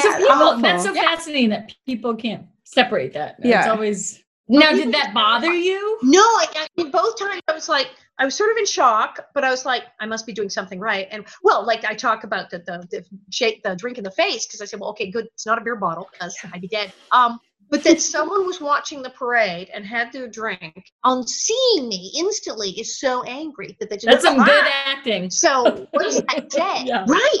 [0.00, 1.02] So people, um, that's so yeah.
[1.02, 3.36] fascinating that people can't separate that.
[3.40, 3.70] It's Yeah.
[3.70, 4.22] always.
[4.48, 5.98] Now, did that bother you?
[6.02, 7.88] No, I, I mean both times I was like,
[8.18, 10.78] I was sort of in shock, but I was like, I must be doing something
[10.78, 11.08] right.
[11.10, 14.46] And well, like I talk about the the, the shake the drink in the face
[14.46, 16.92] because I said, well, okay, good, it's not a beer bottle because I'd be dead.
[17.12, 17.38] Um,
[17.72, 22.70] but that someone was watching the parade and had their drink on seeing me instantly
[22.78, 25.30] is so angry that they just That's some "Ah!" good acting.
[25.30, 26.84] So what does that say?
[26.84, 27.06] Yeah.
[27.08, 27.40] Right.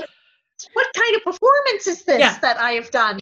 [0.72, 2.38] What kind of performance is this Yeah.
[2.40, 3.20] that I have done?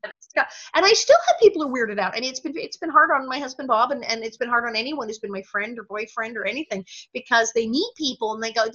[0.75, 2.15] And I still have people who weirded out.
[2.15, 4.65] And it's been it's been hard on my husband Bob and, and it's been hard
[4.65, 8.43] on anyone who's been my friend or boyfriend or anything because they meet people and
[8.43, 8.67] they go,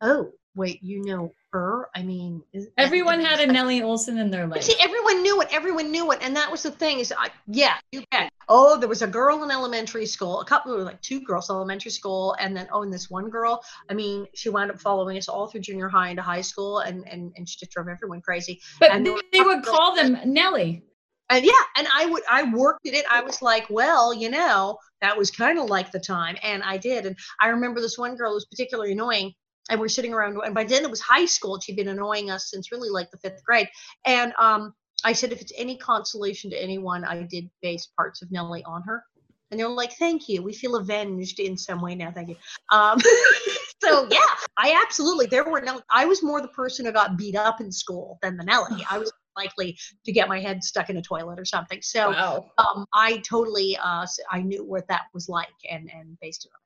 [0.00, 1.88] Oh, wait, you know her?
[1.94, 4.62] I mean is, Everyone had a and- Nellie Oleson in their life.
[4.62, 5.48] See, everyone knew it.
[5.52, 6.98] Everyone knew it, and that was the thing.
[6.98, 8.30] Is I, yeah, you bet.
[8.48, 10.40] Oh, there was a girl in elementary school.
[10.40, 13.10] A couple, there were like two girls in elementary school, and then oh, and this
[13.10, 13.62] one girl.
[13.90, 17.06] I mean, she wound up following us all through junior high into high school, and
[17.08, 18.60] and and she just drove everyone crazy.
[18.80, 20.84] But and they, they would call them Nellie.
[21.30, 23.06] And yeah, and I would I worked at it.
[23.10, 26.76] I was like, well, you know, that was kind of like the time, and I
[26.76, 27.06] did.
[27.06, 29.32] And I remember this one girl who was particularly annoying.
[29.70, 31.60] And we're sitting around, and by then it was high school.
[31.60, 33.68] She'd been annoying us since really like the fifth grade.
[34.04, 38.30] And um, I said, if it's any consolation to anyone, I did base parts of
[38.30, 39.04] Nellie on her.
[39.50, 40.42] And they're like, thank you.
[40.42, 42.10] We feel avenged in some way now.
[42.10, 42.36] Thank you.
[42.72, 42.98] Um,
[43.82, 44.18] so yeah,
[44.56, 47.70] I absolutely, there were no, I was more the person who got beat up in
[47.70, 48.84] school than the Nellie.
[48.90, 51.80] I was likely to get my head stuck in a toilet or something.
[51.82, 52.50] So Wow.
[52.58, 56.61] um, I totally, uh, I knew what that was like and, and based it on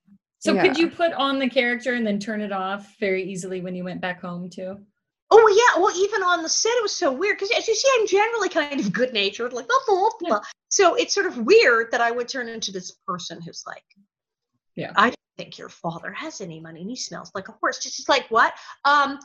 [0.46, 3.74] So could you put on the character and then turn it off very easily when
[3.74, 4.78] you went back home too?
[5.30, 7.88] Oh yeah, well even on the set it was so weird because as you see,
[7.98, 10.40] I'm generally kind of good natured, like blah, blah, blah.
[10.68, 13.84] So it's sort of weird that I would turn into this person who's like,
[14.76, 14.92] Yeah.
[14.96, 17.78] I think your father has any money and he smells like a horse.
[17.78, 18.54] Just like what?
[18.84, 19.18] Um,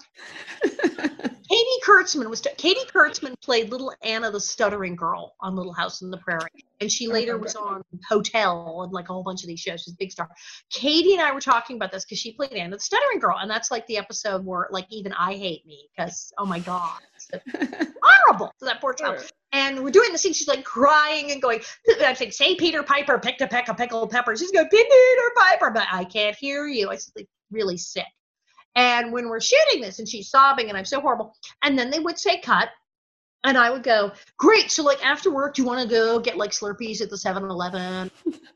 [0.63, 6.09] Katy Kurtzman was Katy Kurtzman played little Anna the stuttering girl on Little House on
[6.09, 6.47] the Prairie,
[6.79, 9.81] and she later was on Hotel and like a whole bunch of these shows.
[9.81, 10.29] She's a big star.
[10.69, 13.51] Katy and I were talking about this because she played Anna the stuttering girl, and
[13.51, 17.01] that's like the episode where like even I hate me because oh my god,
[18.03, 19.31] horrible to that poor child.
[19.53, 20.33] And we're doing the scene.
[20.33, 21.61] She's like crying and going.
[22.01, 25.71] I'm saying, "Say Peter Piper picked a peck of pickled peppers." She's going, "Peter Piper,"
[25.71, 26.87] but I can't hear you.
[26.87, 28.05] I was like really sick.
[28.75, 31.35] And when we're shooting this, and she's sobbing, and I'm so horrible.
[31.63, 32.69] And then they would say cut,
[33.43, 34.71] and I would go, great.
[34.71, 38.11] So like after work, do you want to go get like Slurpees at the 7-Eleven?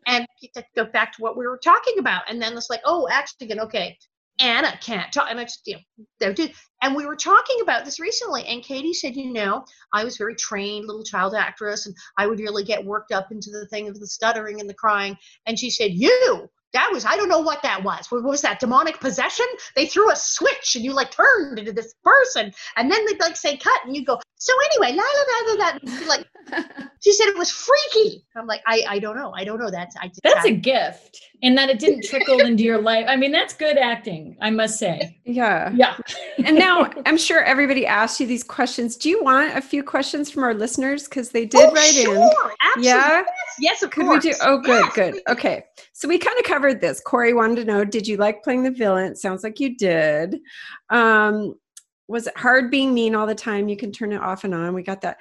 [0.08, 0.28] and
[0.76, 2.24] go back to what we were talking about.
[2.30, 3.98] And then it's like, oh, actually, okay,
[4.40, 5.28] Anna can't talk.
[5.30, 5.78] And I just, you
[6.22, 6.34] know.
[6.82, 10.36] And we were talking about this recently, and Katy said, you know, I was very
[10.36, 14.00] trained little child actress, and I would really get worked up into the thing of
[14.00, 15.18] the stuttering and the crying.
[15.48, 18.12] And she said, you that was I don't know what that was.
[18.12, 19.46] What was that demonic possession?
[19.76, 23.38] They threw a switch and you like turned into this person, and then they'd like
[23.38, 24.20] say cut, and you go.
[24.46, 26.08] So anyway, la la la la la.
[26.08, 26.28] Like
[27.02, 28.24] she said, it was freaky.
[28.36, 29.72] I'm like, I I don't know, I don't know.
[29.72, 30.12] That's I.
[30.22, 33.06] That's a gift, and that it didn't trickle into your life.
[33.08, 35.20] I mean, that's good acting, I must say.
[35.26, 35.72] Yeah.
[35.74, 35.98] Yeah.
[36.46, 38.98] and now I'm sure everybody asked you these questions.
[38.98, 41.06] Do you want a few questions from our listeners?
[41.06, 42.30] Because they did oh, write sure, in.
[42.62, 42.88] Absolutely.
[42.88, 43.24] Yeah.
[43.24, 43.26] Yes,
[43.60, 44.24] yes of Could course.
[44.24, 44.38] we do?
[44.44, 45.14] Oh, good, Yes, good.
[45.14, 45.24] please.
[45.28, 45.66] Okay.
[45.94, 47.00] So we kind of covered this.
[47.00, 49.12] Corey wanted to know Did you like playing the villain?
[49.12, 50.40] It sounds like you did.
[50.92, 51.56] Um,
[52.08, 53.68] was it hard being mean all the time?
[53.68, 54.74] You can turn it off and on.
[54.74, 55.18] We got that.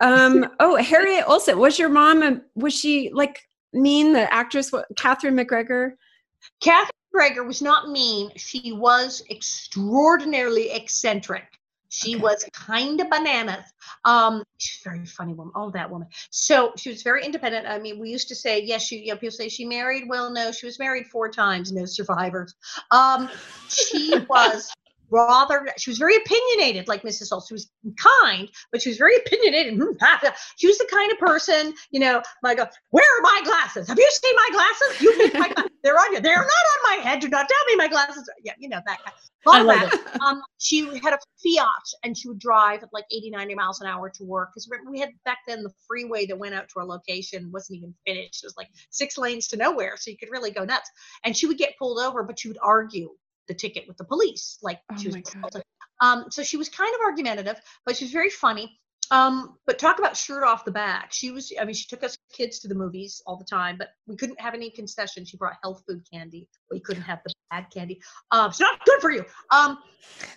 [0.00, 1.58] Um, oh, Harriet Olsen.
[1.58, 4.12] Was your mom, a, was she like mean?
[4.12, 5.96] The actress, what, Katherine MacGregor?
[6.60, 8.30] Katherine MacGregor was not mean.
[8.36, 11.44] She was extraordinarily eccentric.
[11.88, 12.22] She Okay.
[12.22, 13.66] was kind of bananas.
[14.06, 15.52] Um, she's a very funny woman.
[15.54, 16.08] Oh, that woman.
[16.30, 17.66] So she was very independent.
[17.66, 20.04] I mean, we used to say, yes, she, you know, people say she married.
[20.08, 22.54] Well, no, she was married four times, no survivors.
[22.92, 23.28] Um,
[23.68, 24.72] she was
[25.12, 27.28] rather, she was very opinionated, like Mrs.
[27.30, 27.44] Holt.
[27.46, 29.78] She was kind, but she was very opinionated.
[30.56, 33.88] She was the kind of person, you know, like, uh, where are my glasses?
[33.88, 35.02] Have you seen my glasses?
[35.02, 35.70] You picked my glasses.
[35.82, 36.20] They're on you.
[36.20, 37.20] They're not on my head.
[37.20, 38.28] Do not tell me my glasses.
[38.28, 39.12] are-" Yeah, you know, that kind.
[39.14, 40.20] Of that.
[40.20, 41.66] Um, she had a Fiat
[42.04, 44.50] and she would drive at like 80, 90 miles an hour to work.
[44.54, 47.94] Because we had back then the freeway that went out to our location wasn't even
[48.06, 48.44] finished.
[48.44, 49.96] It was like six lanes to nowhere.
[49.96, 50.88] So you could really go nuts.
[51.24, 53.10] And she would get pulled over, but she would argue
[53.48, 54.58] the ticket with the police.
[54.62, 55.22] Like Oh she was.
[56.00, 58.78] Um, so she was kind of argumentative, but she was very funny.
[59.12, 61.12] Um, but talk about shirt off the back.
[61.12, 63.90] She was, I mean, she took us kids to the movies all the time, but
[64.06, 65.28] we couldn't have any concessions.
[65.28, 66.48] She brought health food candy.
[66.70, 68.00] We couldn't have the bad candy.
[68.30, 69.24] Um, it's not good for you.
[69.50, 69.78] Um,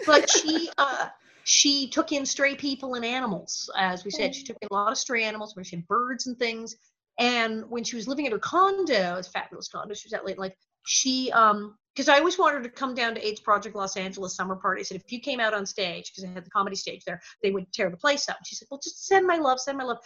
[0.05, 1.07] but she, uh,
[1.45, 3.71] she took in stray people and animals.
[3.77, 6.27] As we said, she took in a lot of stray animals where she had birds
[6.27, 6.75] and things.
[7.17, 10.25] And when she was living at her condo, it's a fabulous condo, she was at
[10.25, 10.53] late in life.
[10.85, 14.55] She, um, because I always wanted to come down to AIDS Project Los Angeles summer
[14.55, 14.81] party.
[14.81, 17.21] I said, if you came out on stage, because I had the comedy stage there,
[17.41, 18.37] they would tear the place up.
[18.45, 19.99] She said, well, just send my love, send my love.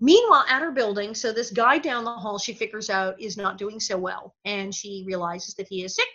[0.00, 3.58] Meanwhile, at her building, so this guy down the hall, she figures out is not
[3.58, 4.34] doing so well.
[4.44, 6.08] And she realizes that he is sick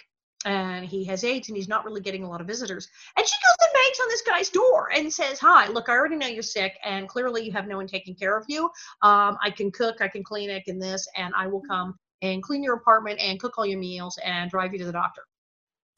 [0.45, 2.87] and he has AIDS and he's not really getting a lot of visitors.
[3.15, 6.15] And she goes and bangs on this guy's door and says, Hi, look, I already
[6.15, 8.65] know you're sick and clearly you have no one taking care of you.
[9.03, 12.41] Um, I can cook, I can clean, I can this, and I will come and
[12.43, 15.23] clean your apartment and cook all your meals and drive you to the doctor.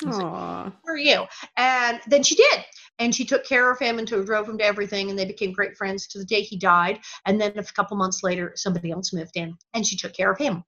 [0.03, 0.71] He's like, Aw.
[0.83, 1.25] Who are you?
[1.57, 2.65] And then she did.
[2.99, 5.09] And she took care of him and to, drove him to everything.
[5.09, 6.99] And they became great friends to the day he died.
[7.25, 10.37] And then a couple months later, somebody else moved in and she took care of
[10.37, 10.63] him.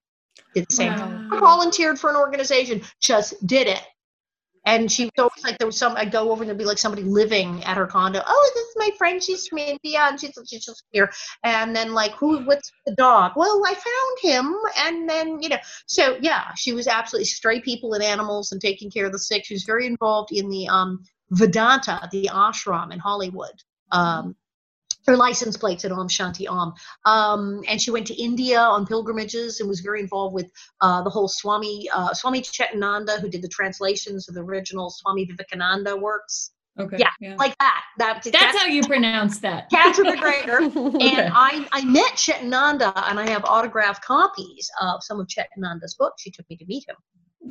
[0.53, 1.29] Did the same thing.
[1.29, 1.39] Wow.
[1.39, 3.81] Volunteered for an organization, just did it.
[4.65, 6.79] And she was always like, there was some, I'd go over and there'd be like
[6.79, 8.21] somebody living at her condo.
[8.25, 9.21] Oh, this is my friend.
[9.21, 11.11] She's from India and she's, she's just here.
[11.43, 13.33] And then, like, who, what's the dog?
[13.35, 14.55] Well, I found him.
[14.79, 18.89] And then, you know, so yeah, she was absolutely stray people and animals and taking
[18.89, 19.45] care of the sick.
[19.45, 23.53] She was very involved in the um, Vedanta, the ashram in Hollywood.
[23.91, 24.35] Um,
[25.05, 26.73] her license plate said Om Shanti Om.
[27.05, 30.51] Um, and she went to India on pilgrimages and was very involved with
[30.81, 35.25] uh, the whole Swami uh, Swami Chetananda, who did the translations of the original Swami
[35.25, 36.97] Vivekananda works, Okay.
[37.21, 37.83] Yeah, like that.
[37.99, 39.69] that That's how you pronounce that.
[39.71, 40.59] Katherine MacGregor.
[40.95, 41.09] Okay.
[41.09, 46.21] And I, I met Chetananda, and I have autographed copies of some of Chetananda's books.
[46.21, 46.95] She took me to meet him.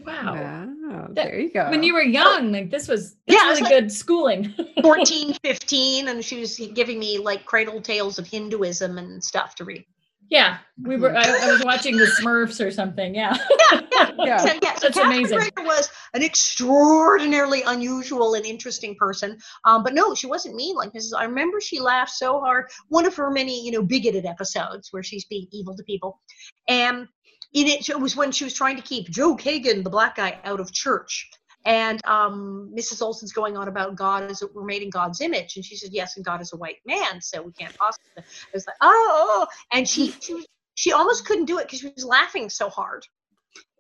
[0.04, 0.34] Wow.
[0.34, 1.06] Wow.
[1.10, 1.70] That- There you go.
[1.70, 4.54] When you were young, like this was Yeah, that's was really like- good schooling.
[4.82, 9.64] 14, 15, and she was giving me like cradle tales of Hinduism and stuff to
[9.64, 9.84] read.
[10.30, 11.14] Yeah, we were.
[11.14, 13.14] I, I was watching the Smurfs or something.
[13.14, 13.36] Yeah.
[13.72, 14.10] Yeah, yeah.
[14.24, 14.36] Yeah.
[14.38, 15.38] So, yeah, so That's Catherine amazing.
[15.38, 19.38] Greger was an extraordinarily unusual and interesting person.
[19.64, 21.12] Um, but no, she wasn't mean like Mrs.
[21.16, 22.66] I remember she laughed so hard.
[22.88, 26.20] One of her many, you know, bigoted episodes where she's being evil to people.
[26.68, 27.06] And
[27.54, 30.38] in it, it was when she was trying to keep Joe Kagan, the black guy,
[30.44, 31.30] out of church.
[31.66, 33.00] And um, Mrs.
[33.00, 36.16] Oleson's going on about God is we're made in God's image, and she said yes,
[36.16, 38.10] and God is a white man, so we can't possibly.
[38.18, 40.44] It was like oh, and she she
[40.74, 43.06] she almost couldn't do it because she was laughing so hard.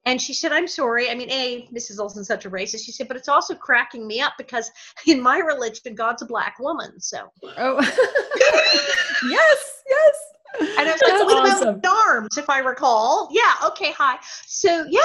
[0.06, 1.10] And she said, I'm sorry.
[1.10, 1.98] I mean, A, Mrs.
[1.98, 2.84] Oleson's such a racist.
[2.84, 4.70] She said, but it's also cracking me up because
[5.06, 7.00] in my religion, God's a black woman.
[7.00, 7.80] So, Oh,
[9.26, 10.16] yes, yes.
[10.60, 11.68] And I was like, what awesome.
[11.76, 13.28] about arms, if I recall?
[13.32, 13.68] Yeah.
[13.68, 13.92] Okay.
[13.92, 14.18] Hi.
[14.46, 15.00] So, yeah.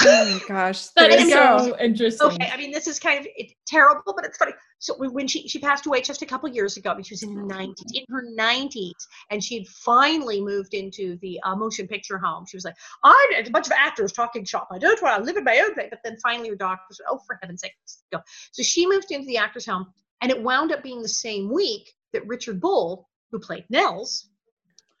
[0.00, 1.58] Oh my gosh, That there is you go.
[1.70, 2.28] so interesting.
[2.28, 2.48] Okay.
[2.52, 4.52] I mean, this is kind of it's terrible, but it's funny.
[4.78, 7.14] So when- when she, she passed away just a couple years ago, I mean, she
[7.14, 8.92] was in her 90s, in her 90s,
[9.30, 12.44] and she had finally moved into the uh, motion picture home.
[12.48, 14.68] She was like, I'm a bunch of actors talking shop.
[14.70, 15.88] I don't want to live in my own place.
[15.90, 18.20] But then finally her doctor said, oh, for heaven's sake, let's go.
[18.52, 19.86] So she moved into the actors home,
[20.20, 24.28] and it wound up being the same week that Richard Bull, who played Nels,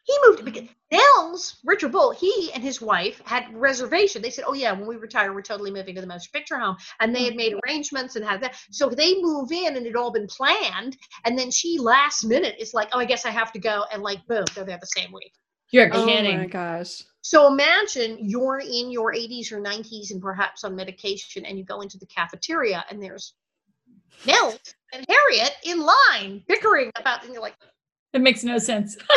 [0.08, 4.22] he moved because Nels, Richard Bull, he and his wife had reservation.
[4.22, 6.78] They said, "Oh yeah, when we retire, we're totally moving to the motion picture home,"
[7.00, 7.60] and they had made mm-hmm.
[7.68, 8.56] arrangements and had that.
[8.70, 10.96] So they move in, and it all been planned.
[11.26, 14.02] And then she last minute is like, "Oh, I guess I have to go," and
[14.02, 15.34] like, boom, they're there the same week.
[15.70, 16.38] You're Oh kidding.
[16.38, 17.02] my gosh.
[17.20, 21.82] So imagine you're in your 80s or 90s and perhaps on medication, and you go
[21.82, 23.34] into the cafeteria, and there's
[24.24, 27.56] Nels and Harriet in line bickering about, and you're like,
[28.14, 28.96] It makes no sense.
[28.96, 29.02] Is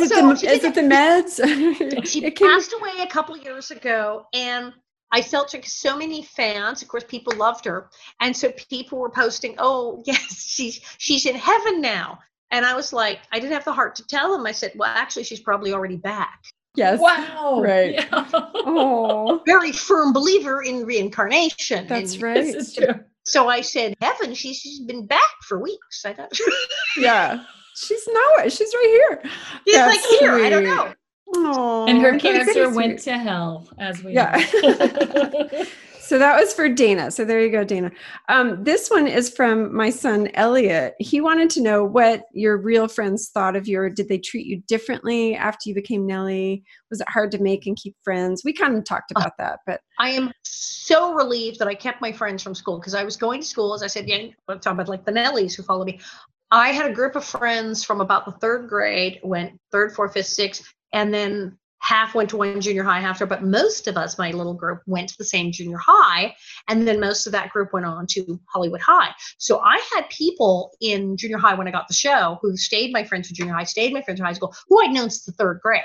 [0.00, 2.06] it So the is it the meds?
[2.06, 4.72] she It can- passed away a couple years ago and
[5.12, 7.88] i felt like so many fans of course people loved her
[8.20, 12.18] and so people were posting oh yes she's she's in heaven now
[12.50, 14.90] and i was like i didn't have the heart to tell them i said well
[14.94, 16.42] actually she's probably already back
[16.74, 16.98] yes.
[16.98, 17.60] wow.
[17.62, 17.94] Right.
[17.94, 18.28] Yeah.
[18.32, 22.34] Oh, very firm believer in reincarnation that's and right.
[22.34, 22.94] This is true.
[23.24, 26.30] So i said heaven she's, she's been back for weeks i thought
[26.96, 27.44] Yeah.
[27.76, 28.48] She's nowhere.
[28.50, 29.30] She's right here.
[29.66, 30.92] she's like That's here i don't know
[31.36, 34.36] Oh, And her cancer went to hell, as we Yeah.
[36.04, 37.10] So that was for Dana.
[37.10, 37.90] So there you go, Dana.
[38.28, 40.94] Um, this one is from my son Elliot.
[40.98, 44.46] He wanted to know what your real friends thought of you, or did they treat
[44.46, 46.62] you differently after you became Nellie?
[46.90, 48.42] Was it hard to make and keep friends?
[48.44, 52.12] We kind of talked about that, but I am so relieved that I kept my
[52.12, 54.72] friends from school because I was going to school, as I said, yeah, I'm talking
[54.72, 56.00] about like the Nellies who follow me.
[56.50, 60.26] I had a group of friends from about the third grade, went third, fourth, fifth,
[60.26, 64.30] sixth, and then half went to one junior high after, but most of us, my
[64.30, 66.34] little group, went to the same junior high.
[66.68, 69.10] And then most of that group went on to Hollywood High.
[69.36, 73.04] So I had people in junior high when I got the show who stayed my
[73.04, 75.32] friends from junior high, stayed my friends from high school, who I'd known since the
[75.32, 75.82] third grade.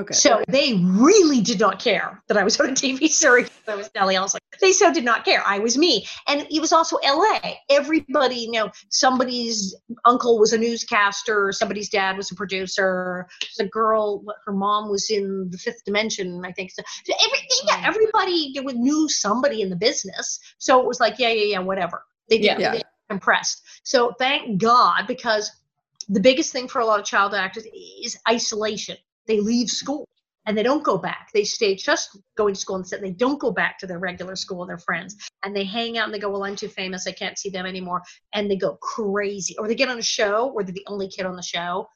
[0.00, 0.14] Oh, okay.
[0.14, 3.50] So they really did not care that I was on a TV series.
[3.68, 4.16] I was Nellie.
[4.16, 5.42] I was like, they so did not care.
[5.46, 6.06] I was me.
[6.26, 7.38] And it was also LA.
[7.68, 9.74] Everybody, you know, somebody's
[10.04, 13.28] uncle was a newscaster, somebody's dad was a producer.
[13.58, 16.70] The girl, her mom was in the fifth dimension, I think.
[16.72, 17.86] So, yeah, mm.
[17.86, 20.40] everybody knew somebody in the business.
[20.58, 22.04] So it was like, yeah, yeah, yeah, whatever.
[22.28, 22.80] They didn't Yeah.
[23.10, 23.62] impressed.
[23.82, 25.50] So thank God, because
[26.08, 27.66] the biggest thing for a lot of child actors
[28.02, 28.96] is isolation.
[29.30, 30.08] They leave school
[30.46, 31.28] and they don't go back.
[31.32, 33.00] They stay just going to school instead.
[33.00, 35.14] They don't go back to their regular school, their friends,
[35.44, 37.06] and they hang out and they go, Well, I'm too famous.
[37.06, 38.02] I can't see them anymore.
[38.34, 39.54] And they go crazy.
[39.56, 41.88] Or they get on a show where they're the only kid on the show.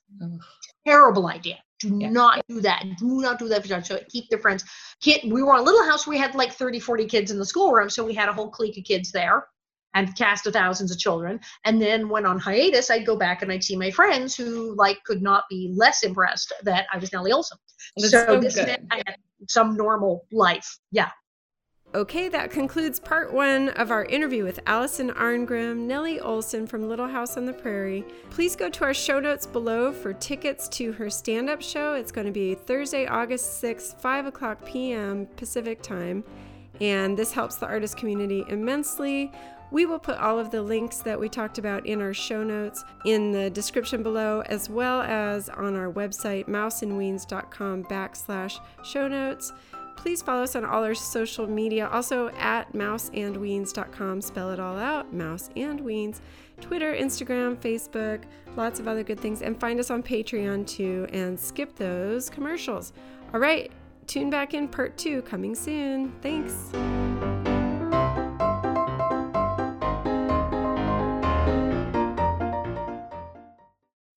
[0.87, 1.59] Terrible idea.
[1.81, 2.11] Do Yeah.
[2.11, 2.85] not do that.
[3.01, 3.83] Do not do that for.
[3.83, 4.63] So keep their friends.
[5.01, 6.07] Kid, we were on a little house.
[6.07, 7.91] We had like 30, 40 kids in the schoolroom.
[7.91, 9.49] So we had a whole clique of kids there
[9.95, 11.41] and cast of thousands of children.
[11.65, 15.03] And then when on hiatus, I'd go back and I'd see my friends who like
[15.05, 17.59] could not be less impressed that I was Nellie Oleson.
[17.97, 19.17] That's so so this meant I had
[19.49, 20.79] some normal life.
[20.91, 21.11] Yeah.
[21.95, 27.07] Okay, that concludes part one of our interview with Alison Arngrim, Nellie Oleson from Little
[27.07, 28.05] House on the Prairie.
[28.31, 31.95] Please go to our show notes below for tickets to her stand up show.
[31.95, 35.29] It's going to be Thursday, August 6th, 5 o'clock p.m.
[35.37, 36.25] Pacific time.
[36.81, 39.31] And this helps the artist community immensely.
[39.75, 42.85] We will put all of the links that we talked about in our show notes
[43.05, 49.53] in the description below, as well as on our website, mouseandweens.com backslash show notes.
[49.97, 54.21] Please follow us on all our social media, also at mouseandweens.com.
[54.21, 56.21] Spell it all out, Mouse and Weens.
[56.61, 58.23] Twitter, Instagram, Facebook,
[58.55, 59.43] lots of other good things.
[59.43, 62.93] And find us on Patreon too, and skip those commercials.
[63.33, 63.73] All right,
[64.07, 66.13] tune back in part two coming soon.
[66.23, 66.71] Thanks.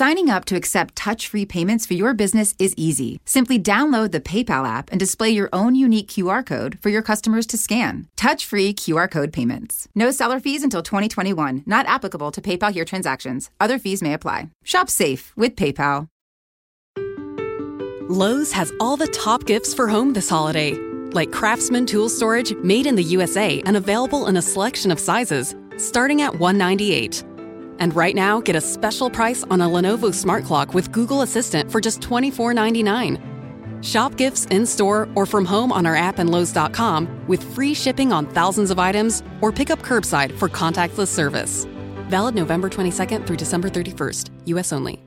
[0.00, 3.20] Signing up to accept touch free payments for your business is easy.
[3.26, 7.46] Simply download the PayPal app and display your own unique QR code for your customers
[7.48, 8.08] to scan.
[8.16, 9.88] Touch free QR code payments.
[9.94, 13.50] No seller fees until 2021, not applicable to PayPal here transactions.
[13.60, 14.48] Other fees may apply.
[14.64, 16.06] Shop safe with PayPal.
[18.08, 20.72] Lowe's has all the top gifts for home this holiday,
[21.12, 25.54] like Craftsman tool storage made in the USA and available in a selection of sizes,
[25.76, 27.29] starting at $198.
[27.80, 31.72] And right now, get a special price on a Lenovo Smart Clock with Google Assistant
[31.72, 33.20] for just $24.99.
[33.82, 38.12] Shop gifts in store or from home on our app and Lowe's.com with free shipping
[38.12, 41.66] on thousands of items or pick up curbside for contactless service.
[42.08, 45.02] Valid November 22nd through December 31st, US only.